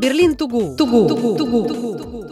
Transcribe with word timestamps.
Берлин 0.00 0.34
Тугу. 0.34 0.76
Тугу. 0.76 1.08
Тугу. 1.08 1.36
Тугу. 1.36 2.24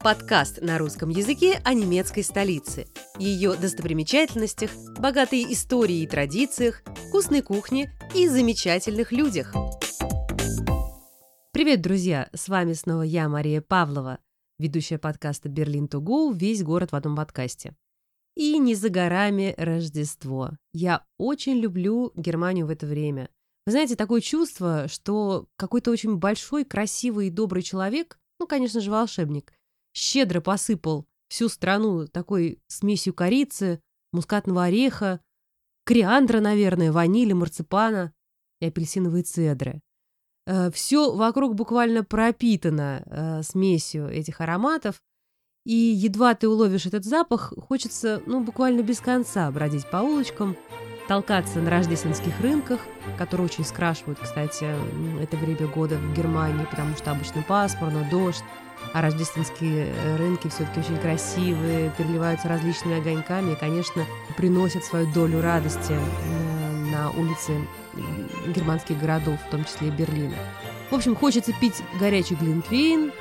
Подкаст 0.00 0.60
на 0.60 0.76
русском 0.76 1.08
языке 1.08 1.60
о 1.64 1.72
немецкой 1.72 2.24
столице, 2.24 2.88
ее 3.16 3.54
достопримечательностях, 3.54 4.72
богатой 4.98 5.44
истории 5.52 6.02
и 6.02 6.06
традициях, 6.08 6.82
вкусной 7.06 7.42
кухне 7.42 7.92
и 8.12 8.26
замечательных 8.26 9.12
людях. 9.12 9.54
Привет, 11.52 11.80
друзья! 11.80 12.28
С 12.34 12.48
вами 12.48 12.72
снова 12.72 13.02
я, 13.02 13.28
Мария 13.28 13.60
Павлова, 13.60 14.18
ведущая 14.58 14.98
подкаста 14.98 15.48
«Берлин 15.48 15.86
Тугу. 15.86 16.32
Весь 16.32 16.64
город 16.64 16.90
в 16.90 16.96
одном 16.96 17.14
подкасте». 17.14 17.76
И 18.34 18.58
не 18.58 18.74
за 18.74 18.88
горами 18.88 19.54
Рождество. 19.56 20.50
Я 20.72 21.04
очень 21.18 21.60
люблю 21.60 22.10
Германию 22.16 22.66
в 22.66 22.70
это 22.70 22.84
время– 22.84 23.28
вы 23.66 23.72
знаете, 23.72 23.96
такое 23.96 24.20
чувство, 24.20 24.88
что 24.88 25.46
какой-то 25.56 25.90
очень 25.90 26.16
большой, 26.16 26.64
красивый 26.64 27.28
и 27.28 27.30
добрый 27.30 27.62
человек, 27.62 28.18
ну, 28.40 28.46
конечно 28.46 28.80
же, 28.80 28.90
волшебник, 28.90 29.52
щедро 29.94 30.40
посыпал 30.40 31.06
всю 31.28 31.48
страну 31.48 32.06
такой 32.08 32.58
смесью 32.66 33.14
корицы, 33.14 33.80
мускатного 34.12 34.64
ореха, 34.64 35.20
кориандра, 35.84 36.40
наверное, 36.40 36.92
ванили, 36.92 37.32
марципана 37.32 38.12
и 38.60 38.66
апельсиновые 38.66 39.22
цедры. 39.22 39.80
Э, 40.46 40.70
Все 40.72 41.14
вокруг 41.14 41.54
буквально 41.54 42.04
пропитано 42.04 43.02
э, 43.06 43.42
смесью 43.42 44.08
этих 44.08 44.40
ароматов, 44.40 45.02
и 45.64 45.74
едва 45.74 46.34
ты 46.34 46.48
уловишь 46.48 46.86
этот 46.86 47.04
запах, 47.04 47.52
хочется, 47.68 48.20
ну, 48.26 48.42
буквально 48.42 48.82
без 48.82 49.00
конца 49.00 49.50
бродить 49.52 49.88
по 49.88 49.98
улочкам, 49.98 50.56
толкаться 51.08 51.58
на 51.58 51.70
рождественских 51.70 52.40
рынках, 52.40 52.80
которые 53.18 53.46
очень 53.46 53.64
скрашивают, 53.64 54.18
кстати, 54.20 54.66
это 55.20 55.36
время 55.36 55.66
года 55.66 55.96
в 55.96 56.14
Германии, 56.14 56.66
потому 56.70 56.96
что 56.96 57.10
обычно 57.10 57.42
пасмурно, 57.42 58.06
дождь, 58.10 58.44
а 58.92 59.00
рождественские 59.00 59.86
э, 59.86 60.16
рынки 60.16 60.48
все-таки 60.48 60.80
очень 60.80 60.98
красивые, 60.98 61.90
переливаются 61.96 62.48
различными 62.48 62.98
огоньками 62.98 63.52
и, 63.52 63.56
конечно, 63.56 64.04
приносят 64.36 64.84
свою 64.84 65.06
долю 65.12 65.40
радости 65.40 65.94
на 66.90 67.10
улице 67.10 67.52
германских 68.46 68.98
городов, 68.98 69.38
в 69.46 69.50
том 69.50 69.64
числе 69.64 69.88
и 69.88 69.90
Берлина. 69.90 70.36
В 70.90 70.94
общем, 70.94 71.16
хочется 71.16 71.52
пить 71.58 71.82
горячий 71.98 72.34
глинтвейн, 72.34 73.12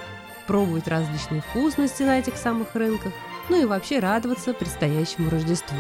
пробовать 0.48 0.88
различные 0.88 1.42
вкусности 1.42 2.04
на 2.04 2.20
этих 2.20 2.36
самых 2.36 2.76
рынках, 2.76 3.14
ну 3.50 3.62
и 3.62 3.66
вообще 3.66 4.00
радоваться 4.00 4.54
предстоящему 4.54 5.30
Рождеству. 5.30 5.78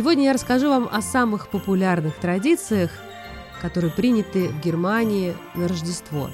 Сегодня 0.00 0.24
я 0.24 0.32
расскажу 0.32 0.70
вам 0.70 0.88
о 0.90 1.02
самых 1.02 1.48
популярных 1.48 2.14
традициях, 2.16 2.90
которые 3.60 3.92
приняты 3.92 4.48
в 4.48 4.58
Германии 4.58 5.36
на 5.54 5.68
Рождество. 5.68 6.30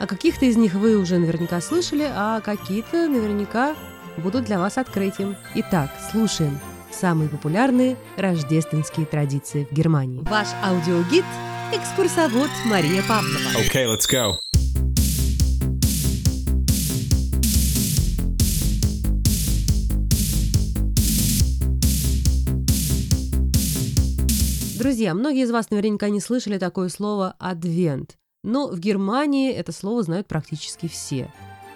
О 0.00 0.06
каких-то 0.06 0.46
из 0.46 0.56
них 0.56 0.72
вы 0.72 0.96
уже 0.96 1.18
наверняка 1.18 1.60
слышали, 1.60 2.10
а 2.10 2.40
какие-то 2.40 3.06
наверняка 3.06 3.76
будут 4.16 4.46
для 4.46 4.58
вас 4.58 4.78
открытием. 4.78 5.36
Итак, 5.56 5.90
слушаем 6.10 6.58
самые 6.90 7.28
популярные 7.28 7.98
рождественские 8.16 9.04
традиции 9.04 9.68
в 9.70 9.74
Германии. 9.74 10.22
Ваш 10.22 10.48
аудиогид– 10.64 11.26
экскурсовод 11.74 12.48
Мария 12.64 13.02
Павлова. 13.02 13.60
Okay, 13.60 13.84
let's 13.84 14.10
go. 14.10 14.38
Друзья, 24.86 25.14
многие 25.14 25.42
из 25.42 25.50
вас 25.50 25.70
наверняка 25.70 26.10
не 26.10 26.20
слышали 26.20 26.58
такое 26.58 26.90
слово 26.90 27.34
«адвент», 27.40 28.16
но 28.44 28.68
в 28.68 28.78
Германии 28.78 29.52
это 29.52 29.72
слово 29.72 30.04
знают 30.04 30.28
практически 30.28 30.86
все, 30.86 31.28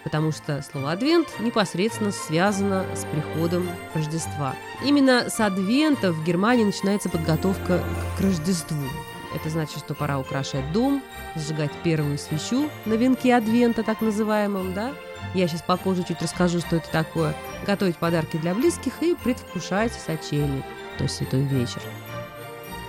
потому 0.04 0.31
что 0.31 0.62
слово 0.62 0.93
«адвент» 0.93 1.26
непосредственно 1.41 2.12
связано 2.12 2.87
с 2.94 3.04
приходом 3.06 3.66
Рождества. 3.94 4.54
Именно 4.84 5.28
с 5.28 5.41
адвента 5.41 6.12
в 6.12 6.25
Германии 6.25 6.62
начинается 6.62 7.09
подготовка 7.09 7.82
к 8.16 8.20
Рождеству. 8.20 8.78
Это 9.34 9.50
значит, 9.50 9.78
что 9.78 9.94
пора 9.94 10.20
украшать 10.20 10.72
дом, 10.72 11.03
сжигать 11.34 11.72
первую 11.82 12.16
свечу 12.16 12.70
на 12.87 12.94
венке 12.94 13.34
Адвента, 13.34 13.82
так 13.82 14.03
называемом, 14.03 14.72
да? 14.72 14.93
Я 15.34 15.49
сейчас 15.49 15.62
попозже 15.62 16.04
чуть 16.06 16.22
расскажу, 16.22 16.60
что 16.60 16.76
это 16.76 16.88
такое. 16.93 17.34
Готовить 17.66 17.97
подарки 17.97 18.37
для 18.37 18.54
близких 18.54 19.03
и 19.03 19.16
предвкушать 19.16 19.94
сочельник, 19.94 20.65
то 20.97 21.03
есть 21.03 21.16
святой 21.16 21.43
вечер. 21.43 21.82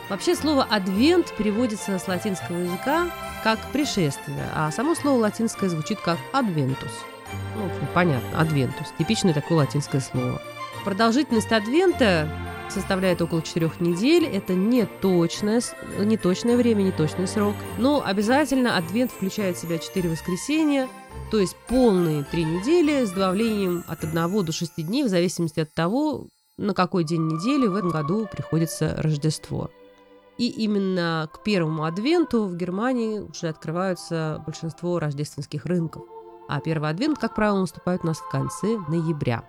Вообще 0.09 0.35
слово 0.35 0.63
«адвент» 0.63 1.34
переводится 1.38 1.97
с 1.97 2.07
латинского 2.07 2.57
языка 2.57 3.09
как 3.44 3.59
«пришествие», 3.72 4.50
а 4.53 4.72
само 4.72 4.94
слово 4.95 5.19
латинское 5.22 5.69
звучит 5.69 6.00
как 6.01 6.17
«адвентус». 6.34 6.91
Ну, 7.56 7.69
понятно, 7.94 8.40
«адвентус»– 8.40 8.88
типичное 8.97 9.34
такое 9.34 9.59
латинское 9.59 10.01
слово. 10.01 10.41
Продолжительность 10.84 11.51
адвента 11.51 12.28
составляет 12.69 13.22
около 13.22 13.41
четырех 13.41 13.79
недель. 13.79 14.25
Это 14.25 14.53
не 14.53 14.85
точное, 14.85 15.61
не 16.00 16.17
точное 16.17 16.57
время, 16.57 16.81
не 16.81 16.91
точный 16.91 17.28
срок. 17.28 17.56
Но 17.78 18.03
обязательно 18.03 18.78
адвент 18.78 19.11
включает 19.11 19.57
в 19.57 19.61
себя 19.61 19.78
четыре 19.78 20.09
воскресенья, 20.09 20.88
то 21.29 21.40
есть 21.40 21.56
полные 21.67 22.23
три 22.23 22.44
недели 22.44 23.06
с 23.06 23.11
добавлением 23.11 23.84
от 23.88 24.03
одного 24.03 24.41
до 24.41 24.51
шести 24.51 24.84
дней, 24.84 25.03
в 25.03 25.09
зависимости 25.09 25.59
от 25.59 25.73
того, 25.73 26.28
на 26.57 26.73
какой 26.73 27.03
день 27.03 27.28
недели 27.28 27.67
в 27.67 27.75
этом 27.75 27.90
году 27.90 28.28
приходится 28.31 28.95
Рождество. 28.97 29.69
И 30.41 30.47
именно 30.47 31.29
к 31.31 31.44
первому 31.44 31.84
адвенту 31.84 32.46
в 32.46 32.56
Германии 32.56 33.19
уже 33.19 33.50
открываются 33.50 34.41
большинство 34.44 34.97
рождественских 34.97 35.68
рынков. 35.68 36.02
А 36.50 36.59
первый 36.59 36.90
адвент, 36.90 37.19
как 37.19 37.35
правило, 37.35 37.59
наступает 37.59 38.02
у 38.03 38.07
нас 38.07 38.18
в 38.18 38.28
конце 38.28 38.79
ноября. 38.88 39.47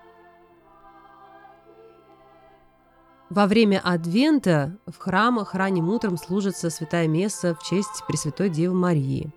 Во 3.31 3.47
время 3.47 3.81
Адвента 3.83 4.77
в 4.87 4.99
храмах 4.99 5.55
ранним 5.55 5.89
утром 5.89 6.19
служится 6.19 6.69
святая 6.69 7.09
месса 7.09 7.55
в 7.55 7.63
честь 7.63 8.05
Пресвятой 8.07 8.51
Девы 8.51 8.75
Марии. 8.75 9.33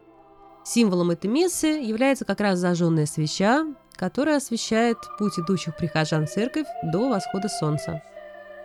Символом 0.65 1.11
этой 1.11 1.27
мессы 1.27 1.67
является 1.67 2.25
как 2.25 2.41
раз 2.41 2.59
зажженная 2.59 3.05
свеча, 3.05 3.65
которая 3.95 4.37
освещает 4.37 4.97
путь 5.17 5.39
идущих 5.39 5.77
прихожан 5.77 6.27
в 6.27 6.31
церковь 6.31 6.67
до 6.83 7.07
восхода 7.07 7.47
солнца. 7.47 8.03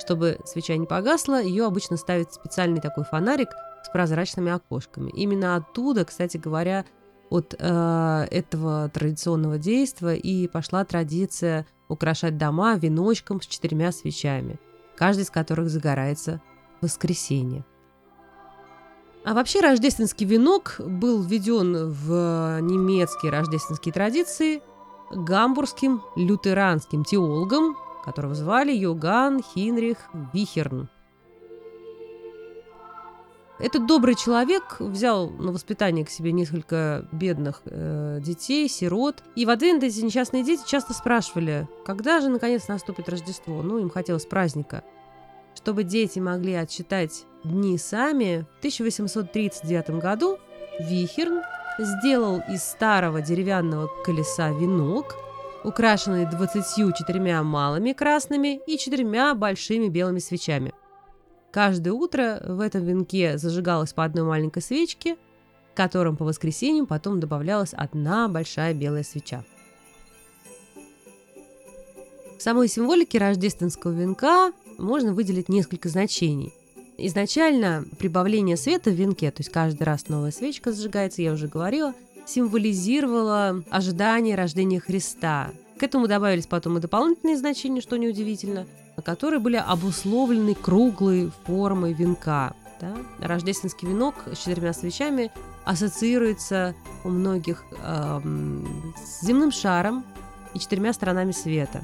Чтобы 0.00 0.38
свеча 0.47 0.77
не 0.77 0.87
погасла, 0.87 1.43
ее 1.43 1.66
обычно 1.66 1.97
ставит 1.97 2.33
специальный 2.33 2.81
такой 2.81 3.05
фонарик 3.05 3.50
с 3.84 3.91
прозрачными 3.91 4.50
окошками. 4.50 5.11
Именно 5.11 5.56
оттуда, 5.56 6.05
кстати 6.05 6.38
говоря, 6.38 6.87
от 7.28 7.55
э, 7.56 8.27
этого 8.31 8.89
традиционного 8.89 9.59
действия 9.59 10.16
и 10.16 10.49
пошла 10.49 10.84
традиция 10.84 11.66
украшать 11.89 12.39
дома 12.39 12.77
веночком 12.77 13.41
с 13.41 13.47
четырьмя 13.47 13.93
свечами, 13.93 14.59
каждый 14.97 15.22
из 15.22 15.31
которых 15.31 15.69
загорается 15.69 16.41
в 16.81 16.84
воскресенье. 16.84 17.65
А 19.25 19.34
вообще 19.34 19.60
рождественский 19.60 20.27
венок 20.27 20.77
был 20.78 21.22
введен 21.22 21.91
в 21.91 22.59
немецкие 22.63 23.30
рождественские 23.30 23.92
традиции 23.92 24.63
гамбургским 25.13 26.03
лютеранским 26.16 27.04
теологом 27.04 27.77
которого 28.02 28.34
звали 28.34 28.72
Йоган 28.72 29.42
Хинрих 29.42 30.10
Вихерн. 30.32 30.88
Этот 33.58 33.86
добрый 33.86 34.14
человек 34.14 34.76
взял 34.80 35.28
на 35.28 35.52
воспитание 35.52 36.06
к 36.06 36.10
себе 36.10 36.32
несколько 36.32 37.06
бедных 37.12 37.60
э, 37.66 38.18
детей, 38.22 38.66
сирот. 38.70 39.22
И 39.36 39.44
в 39.44 39.50
Адвент 39.50 39.84
эти 39.84 40.00
несчастные 40.00 40.42
дети 40.44 40.62
часто 40.66 40.94
спрашивали, 40.94 41.68
когда 41.84 42.22
же 42.22 42.30
наконец 42.30 42.68
наступит 42.68 43.10
Рождество. 43.10 43.62
Ну, 43.62 43.78
им 43.78 43.91
хотелось 43.91 44.24
праздника. 44.24 44.82
Чтобы 45.54 45.84
дети 45.84 46.18
могли 46.20 46.54
отсчитать 46.54 47.26
дни 47.44 47.76
сами, 47.76 48.47
в 48.56 48.58
1839 48.60 49.91
году 50.00 50.38
Вихерн 50.78 51.42
сделал 51.78 52.41
из 52.48 52.62
старого 52.62 53.20
деревянного 53.20 53.91
колеса 54.04 54.48
венок– 54.52 55.16
украшенный 55.65 56.27
24 56.27 57.42
малыми 57.42 57.92
красными 57.92 58.60
и 58.66 58.78
четырьмя 58.78 59.34
большими 59.34 59.89
белыми 59.89 60.18
свечами. 60.18 60.72
Каждое 61.51 61.92
утро 61.92 62.41
в 62.47 62.60
этом 62.60 62.84
венке 62.84 63.36
зажигалась 63.36 63.92
по 63.92 64.04
одной 64.04 64.24
маленькой 64.24 64.62
свечке, 64.62 65.16
которым 65.74 66.16
по 66.16 66.24
воскресеньям 66.24 66.86
потом 66.86 67.21
добавлялась 67.21 67.72
одна 67.72 68.28
большая 68.28 68.74
белая 68.74 69.03
свеча. 69.03 69.45
В 72.39 72.42
самой 72.42 72.68
символике 72.68 73.18
рождественского 73.18 73.92
венка 73.92 74.53
можно 74.78 75.12
выделить 75.12 75.48
несколько 75.48 75.89
значений. 75.89 76.54
Изначально 76.97 77.84
прибавление 77.98 78.57
света 78.57 78.91
в 78.91 78.95
венке, 78.95 79.30
то 79.30 79.41
есть 79.41 79.51
каждый 79.51 79.83
раз 79.83 80.09
новая 80.09 80.30
свечка 80.30 80.72
зажигается, 80.72 81.22
я 81.22 81.33
уже 81.33 81.48
говорила, 81.48 81.95
символизировало 82.30 83.62
ожидание 83.71 84.36
рождения 84.36 84.80
Христа. 84.80 85.50
К 85.78 85.82
этому 85.82 86.06
добавились 86.06 86.47
потом 86.47 86.78
и 86.78 86.80
дополнительные 86.80 87.36
значения, 87.36 87.80
что 87.80 87.97
неудивительно, 87.97 88.66
которые 89.04 89.41
были 89.41 89.56
обусловлены 89.56 90.54
круглой 90.54 91.30
формой 91.44 91.92
венка. 91.92 92.54
Да? 92.80 92.97
Рождественский 93.18 93.88
венок 93.88 94.15
с 94.32 94.38
четырьмя 94.38 94.72
свечами 94.72 95.30
ассоциируется 95.65 96.74
у 97.04 97.09
многих 97.09 97.65
э, 97.72 98.21
с 99.04 99.24
земным 99.24 99.53
шаром 99.53 100.04
и 100.54 100.59
четырьмя 100.59 100.92
сторонами 100.92 101.33
света. 101.33 101.83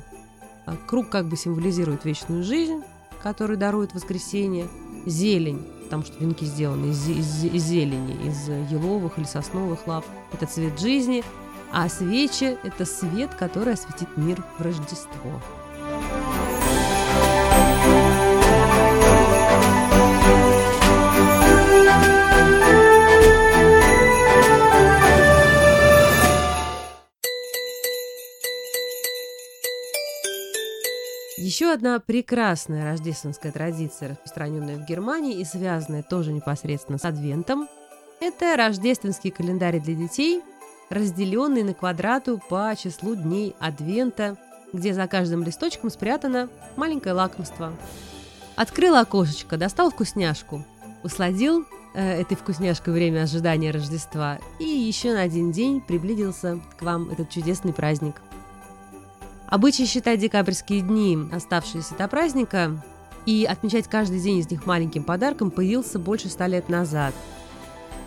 Круг 0.86 1.10
как 1.10 1.28
бы 1.28 1.36
символизирует 1.36 2.04
вечную 2.04 2.42
жизнь, 2.42 2.82
которую 3.22 3.58
дарует 3.58 3.94
воскресенье, 3.94 4.68
зелень, 5.04 5.64
потому 5.86 6.04
что 6.04 6.18
венки 6.18 6.44
сделаны 6.44 6.90
из, 6.90 7.08
из, 7.08 7.44
из 7.44 7.64
зелени, 7.64 8.28
из 8.28 8.48
еловых 8.70 9.18
или 9.18 9.24
сосновых 9.24 9.86
лав. 9.86 10.04
Это 10.32 10.46
цвет 10.46 10.78
жизни, 10.78 11.24
а 11.72 11.88
свечи– 11.88 12.56
это 12.62 12.84
свет, 12.84 13.34
который 13.34 13.74
осветит 13.74 14.08
мир 14.16 14.42
в 14.58 14.62
Рождество. 14.62 15.40
Еще 31.56 31.72
одна 31.72 32.00
прекрасная 32.00 32.84
рождественская 32.84 33.50
традиция, 33.50 34.10
распространенная 34.10 34.76
в 34.76 34.84
Германии 34.84 35.40
и 35.40 35.44
связанная 35.46 36.02
тоже 36.02 36.34
непосредственно 36.34 36.98
с 36.98 37.06
Адвентом, 37.06 37.66
это 38.20 38.56
рождественский 38.58 39.30
календарь 39.30 39.80
для 39.80 39.94
детей, 39.94 40.42
разделенный 40.90 41.62
на 41.62 41.72
квадрату 41.72 42.42
по 42.50 42.74
числу 42.76 43.14
дней 43.14 43.56
Адвента, 43.58 44.36
где 44.74 44.92
за 44.92 45.06
каждым 45.06 45.44
листочком 45.44 45.88
спрятано 45.88 46.50
маленькое 46.76 47.14
лакомство. 47.14 47.72
Открыл 48.54 48.94
окошечко, 48.94 49.56
достал 49.56 49.90
вкусняшку, 49.90 50.62
усладил 51.02 51.64
э, 51.94 52.20
этой 52.20 52.36
вкусняшкой 52.36 52.92
время 52.92 53.22
ожидания 53.22 53.70
Рождества 53.70 54.38
и 54.58 54.64
еще 54.64 55.14
на 55.14 55.22
один 55.22 55.52
день 55.52 55.80
приблизился 55.80 56.60
к 56.78 56.82
вам 56.82 57.08
этот 57.08 57.30
чудесный 57.30 57.72
праздник. 57.72 58.16
Обычай 59.48 59.86
считать 59.86 60.18
декабрьские 60.18 60.80
дни, 60.80 61.16
оставшиеся 61.32 61.94
до 61.94 62.08
праздника, 62.08 62.82
и 63.26 63.46
отмечать 63.48 63.88
каждый 63.88 64.20
день 64.20 64.38
из 64.38 64.50
них 64.50 64.66
маленьким 64.66 65.04
подарком 65.04 65.50
появился 65.50 65.98
больше 65.98 66.28
ста 66.28 66.46
лет 66.46 66.68
назад. 66.68 67.14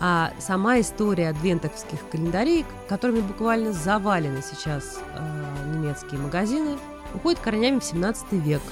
А 0.00 0.32
сама 0.38 0.80
история 0.80 1.28
адвентовских 1.30 2.08
календарей, 2.10 2.64
которыми 2.88 3.20
буквально 3.20 3.72
завалены 3.72 4.42
сейчас 4.42 4.98
э, 5.14 5.74
немецкие 5.74 6.20
магазины, 6.20 6.78
уходит 7.14 7.40
корнями 7.40 7.80
в 7.80 7.84
17 7.84 8.32
век. 8.32 8.62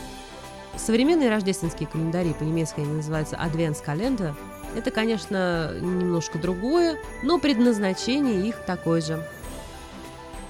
Современные 0.76 1.28
рождественские 1.28 1.88
календари, 1.88 2.32
по-немецки 2.32 2.80
они 2.80 2.94
называются 2.94 3.36
Adventskалендер, 3.36 4.34
это, 4.76 4.90
конечно, 4.90 5.72
немножко 5.80 6.38
другое, 6.38 6.98
но 7.22 7.38
предназначение 7.38 8.46
их 8.46 8.64
такое 8.64 9.00
же– 9.00 9.26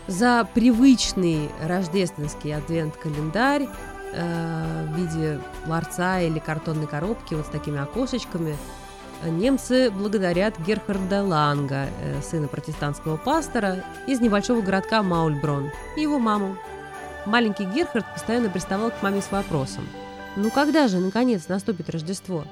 за 0.08 0.48
привычный 0.54 1.50
рождественский 1.62 2.56
адвент-календарь 2.56 3.68
э, 4.12 4.86
в 4.88 4.96
виде 4.96 5.38
ларца 5.66 6.20
или 6.20 6.38
картонной 6.38 6.86
коробки 6.86 7.34
вот 7.34 7.46
с 7.46 7.50
такими 7.50 7.78
окошечками 7.78 8.56
немцы 9.24 9.90
благодарят 9.90 10.58
Герхарда 10.60 11.22
Ланга, 11.22 11.88
э, 12.00 12.20
сына 12.22 12.48
протестантского 12.48 13.18
пастора 13.18 13.84
из 14.06 14.20
небольшого 14.20 14.62
городка 14.62 15.02
Маульброн, 15.02 15.70
и 15.96 16.02
его 16.02 16.18
маму. 16.18 16.56
Маленький 17.26 17.64
Герхард 17.64 18.06
постоянно 18.14 18.48
приставал 18.48 18.90
к 18.90 19.02
маме 19.02 19.20
с 19.20 19.30
вопросом. 19.30 19.86
«Ну 20.36 20.50
когда 20.50 20.88
же, 20.88 20.98
наконец, 20.98 21.48
наступит 21.48 21.90
Рождество?» 21.90 22.44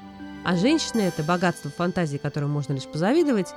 А 0.45 0.57
женщина 0.57 1.01
это 1.01 1.25
богатство 1.25 1.71
фантазии, 1.71 2.19
которому 2.19 2.53
можно 2.53 2.75
лишь 2.75 2.85
позавидовать, 2.85 3.53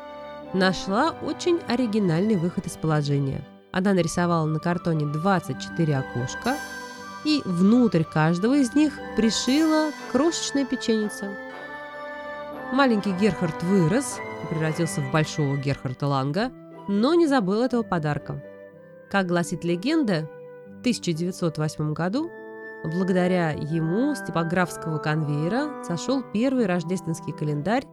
нашла 0.54 1.12
очень 1.12 1.60
оригинальный 1.68 2.36
выход 2.36 2.66
из 2.66 2.78
положения– 2.78 3.44
она 3.72 3.94
нарисовала 3.94 4.46
на 4.46 4.60
картоне 4.60 5.06
24 5.06 5.98
окошка 5.98 6.58
и 7.26 7.42
внутрь 7.46 8.04
каждого 8.04 8.58
из 8.58 8.74
них 8.76 8.94
пришила 9.16 9.92
крошечная 10.12 10.66
печеница. 10.66 11.30
Маленький 12.72 13.12
Герхард 13.12 13.62
вырос 13.64 14.20
и 14.44 14.48
превратился 14.48 15.02
в 15.02 15.12
большого 15.12 15.58
Герхарда 15.58 16.08
Ланга, 16.08 16.52
но 16.88 17.14
не 17.14 17.28
забыл 17.28 17.64
этого 17.64 17.84
подарка. 17.84 18.44
Как 19.10 19.28
гласит 19.28 19.64
легенда, 19.64 20.30
в 20.68 20.80
1908 20.80 21.94
году 21.94 22.32
благодаря 22.84 23.52
ему 23.52 24.16
с 24.16 24.22
типографского 24.22 25.00
конвейера 25.00 25.84
сошел 25.84 26.24
первый 26.34 26.66
рождественский 26.66 27.34
календарь 27.34 27.84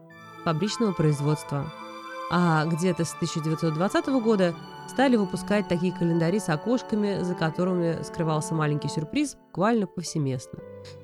фабричного 0.45 0.93
производства. 0.93 1.73
А 2.31 2.65
где-то 2.67 3.05
с 3.05 3.15
1920 3.15 4.07
года 4.23 4.55
стали 4.89 5.17
выпускать 5.17 5.69
такие 5.69 5.93
календари 5.93 6.39
с 6.39 6.49
окошками, 6.49 7.23
за 7.23 7.35
которыми 7.35 8.03
скрывался 8.03 8.55
маленький 8.55 8.89
сюрприз, 8.89 9.37
буквально 9.47 9.87
повсеместно. 9.87 10.59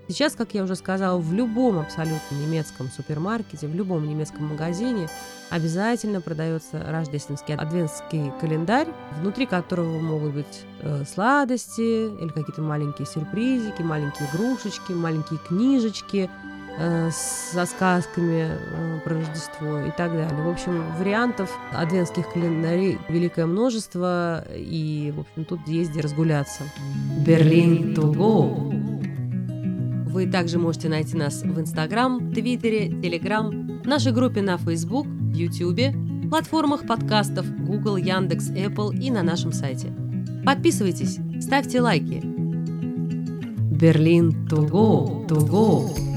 Сейчас, 0.09 0.35
как 0.35 0.55
я 0.55 0.63
уже 0.63 0.77
сказала, 0.77 1.19
в 1.19 1.33
любом 1.33 1.79
абсолютно 1.79 2.35
немецком 2.35 2.89
супермаркете, 2.89 3.67
в 3.67 3.75
любом 3.75 4.07
немецком 4.07 4.47
магазине 4.47 5.09
обязательно 5.51 6.21
продается 6.21 6.85
рождественский 6.89 7.55
адвентский 7.55 8.33
календарь, 8.41 8.89
внутри 9.21 9.47
которого 9.47 9.99
могут 10.01 10.35
быть 10.35 10.65
э, 10.81 11.05
сладости 11.05 12.07
или 12.21 12.29
какие-то 12.29 12.63
маленькие 12.63 13.07
сюрпризики, 13.07 13.83
маленькие 13.83 14.29
игрушечки, 14.29 14.93
маленькие 14.93 15.39
книжечки, 15.47 16.31
со 17.11 17.67
сказками 17.67 18.49
э, 18.51 19.01
про 19.05 19.15
Рождество 19.15 19.81
и 19.81 19.91
так 19.91 20.13
далее. 20.13 20.43
В 20.43 20.49
общем, 20.49 20.85
вариантов 20.99 21.51
адвентских 21.73 22.33
календарей 22.33 22.99
великое 23.09 23.47
множество, 23.47 24.45
и, 24.55 25.13
в 25.15 25.21
общем, 25.21 25.45
тут 25.45 25.67
есть 25.69 25.91
где 25.91 26.01
разгуляться. 26.01 26.63
Берлин 27.27 27.95
to 27.95 28.13
go! 28.13 28.73
Вы 30.09 30.27
также 30.27 30.59
можете 30.59 30.89
найти 30.89 31.17
нас 31.17 31.43
в 31.43 31.61
Инстаграм, 31.61 32.33
Твиттере, 32.33 32.89
Телеграм, 32.89 33.81
в 33.83 33.87
нашей 33.87 34.13
группе 34.13 34.43
на 34.43 34.59
Facebook, 34.59 35.07
Ютубе, 35.35 35.95
платформах 36.29 36.87
подкастов 36.87 37.47
Google, 37.67 37.97
Яндекс, 37.97 38.51
Apple 38.51 38.95
и 38.95 39.11
на 39.11 39.23
нашем 39.23 39.53
сайте. 39.53 39.93
Подписывайтесь, 40.45 41.19
ставьте 41.41 41.81
лайки. 41.81 42.21
Берлин 43.83 44.47
to 44.49 44.69
go, 44.69 45.27
to 45.27 45.39
go. 45.49 46.12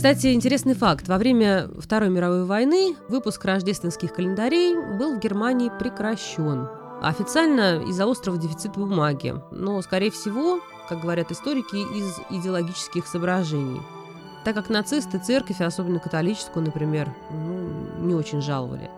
Кстати, 0.00 0.32
интересный 0.32 0.72
факт. 0.72 1.08
Во 1.08 1.18
время 1.18 1.68
Второй 1.78 2.08
мировой 2.08 2.46
войны 2.46 2.96
выпуск 3.10 3.44
рождественских 3.44 4.14
календарей 4.14 4.74
был 4.96 5.14
в 5.14 5.20
Германии 5.20 5.70
прекращен. 5.78 6.68
Официально 7.02 7.84
из-за 7.86 8.10
острого 8.10 8.38
дефицита 8.38 8.80
бумаги, 8.80 9.34
но, 9.50 9.82
скорее 9.82 10.10
всего, 10.10 10.60
как 10.88 11.02
говорят 11.02 11.30
историки, 11.30 11.76
из 11.76 12.18
идеологических 12.30 13.06
соображений. 13.06 13.82
Так 14.42 14.54
как 14.54 14.70
нацисты 14.70 15.18
церковь, 15.18 15.60
особенно 15.60 15.98
католическую, 16.00 16.64
например, 16.64 17.14
ну, 17.30 17.68
не 17.98 18.14
очень 18.14 18.40
жаловали. 18.40 18.90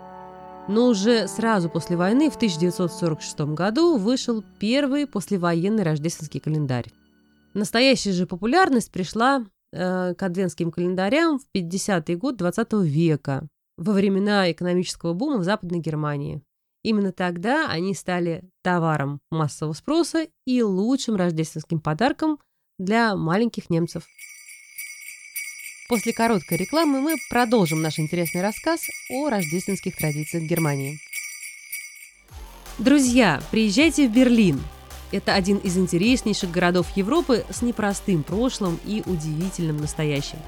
Но 0.68 0.86
уже 0.86 1.26
сразу 1.26 1.68
после 1.68 1.96
войны, 1.96 2.30
в 2.30 2.36
1946 2.36 3.40
году, 3.56 3.96
вышел 3.96 4.44
первый 4.60 5.08
послевоенный 5.08 5.82
рождественский 5.82 6.38
календарь. 6.38 6.92
Настоящая 7.54 8.12
же 8.12 8.28
популярность 8.28 8.92
пришла 8.92 9.44
Э, 9.74 10.14
к 10.14 10.22
адвентским 10.22 10.70
календарям 10.70 11.38
в 11.38 11.46
50-й 11.56 12.14
год 12.16 12.36
20 12.36 12.72
века, 12.84 13.48
во 13.78 13.94
времена 13.94 14.52
экономического 14.52 15.14
бума 15.14 15.38
в 15.38 15.44
Западной 15.44 15.78
Германии. 15.78 16.42
Именно 16.82 17.12
тогда 17.12 17.70
они 17.70 17.94
стали 17.94 18.44
товаром 18.62 19.20
массового 19.30 19.72
спроса 19.72 20.26
и 20.46 20.62
лучшим 20.62 21.16
рождественским 21.16 21.80
подарком 21.80 22.38
для 22.78 23.16
маленьких 23.16 23.70
немцев. 23.70 24.06
После 25.88 26.12
короткой 26.12 26.58
рекламы 26.58 27.00
мы 27.00 27.16
продолжим 27.30 27.80
наш 27.80 27.98
интересный 27.98 28.42
рассказ 28.42 28.80
о 29.10 29.30
рождественских 29.30 29.96
традициях 29.96 30.44
Германии. 30.44 30.98
Друзья, 32.78 33.42
приезжайте 33.50 34.06
в 34.06 34.12
Берлин– 34.12 34.60
это 35.12 35.34
один 35.34 35.58
из 35.58 35.76
интереснейших 35.76 36.50
городов 36.50 36.88
Европы 36.96 37.44
с 37.50 37.62
непростым 37.62 38.22
прошлым 38.22 38.80
и 38.84 39.02
удивительным 39.06 39.76
настоящим. 39.76 40.38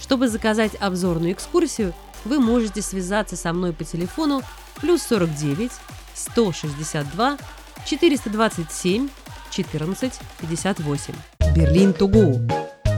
Чтобы 0.00 0.28
заказать 0.28 0.74
обзорную 0.80 1.32
экскурсию, 1.32 1.94
вы 2.24 2.40
можете 2.40 2.82
связаться 2.82 3.36
со 3.36 3.52
мной 3.52 3.72
по 3.72 3.84
телефону 3.84 4.42
плюс 4.80 5.02
49 5.02 5.70
162 6.14 7.38
427 7.86 9.08
1458. 9.50 11.14
Берлин 11.54 11.92
Тугу. 11.92 12.40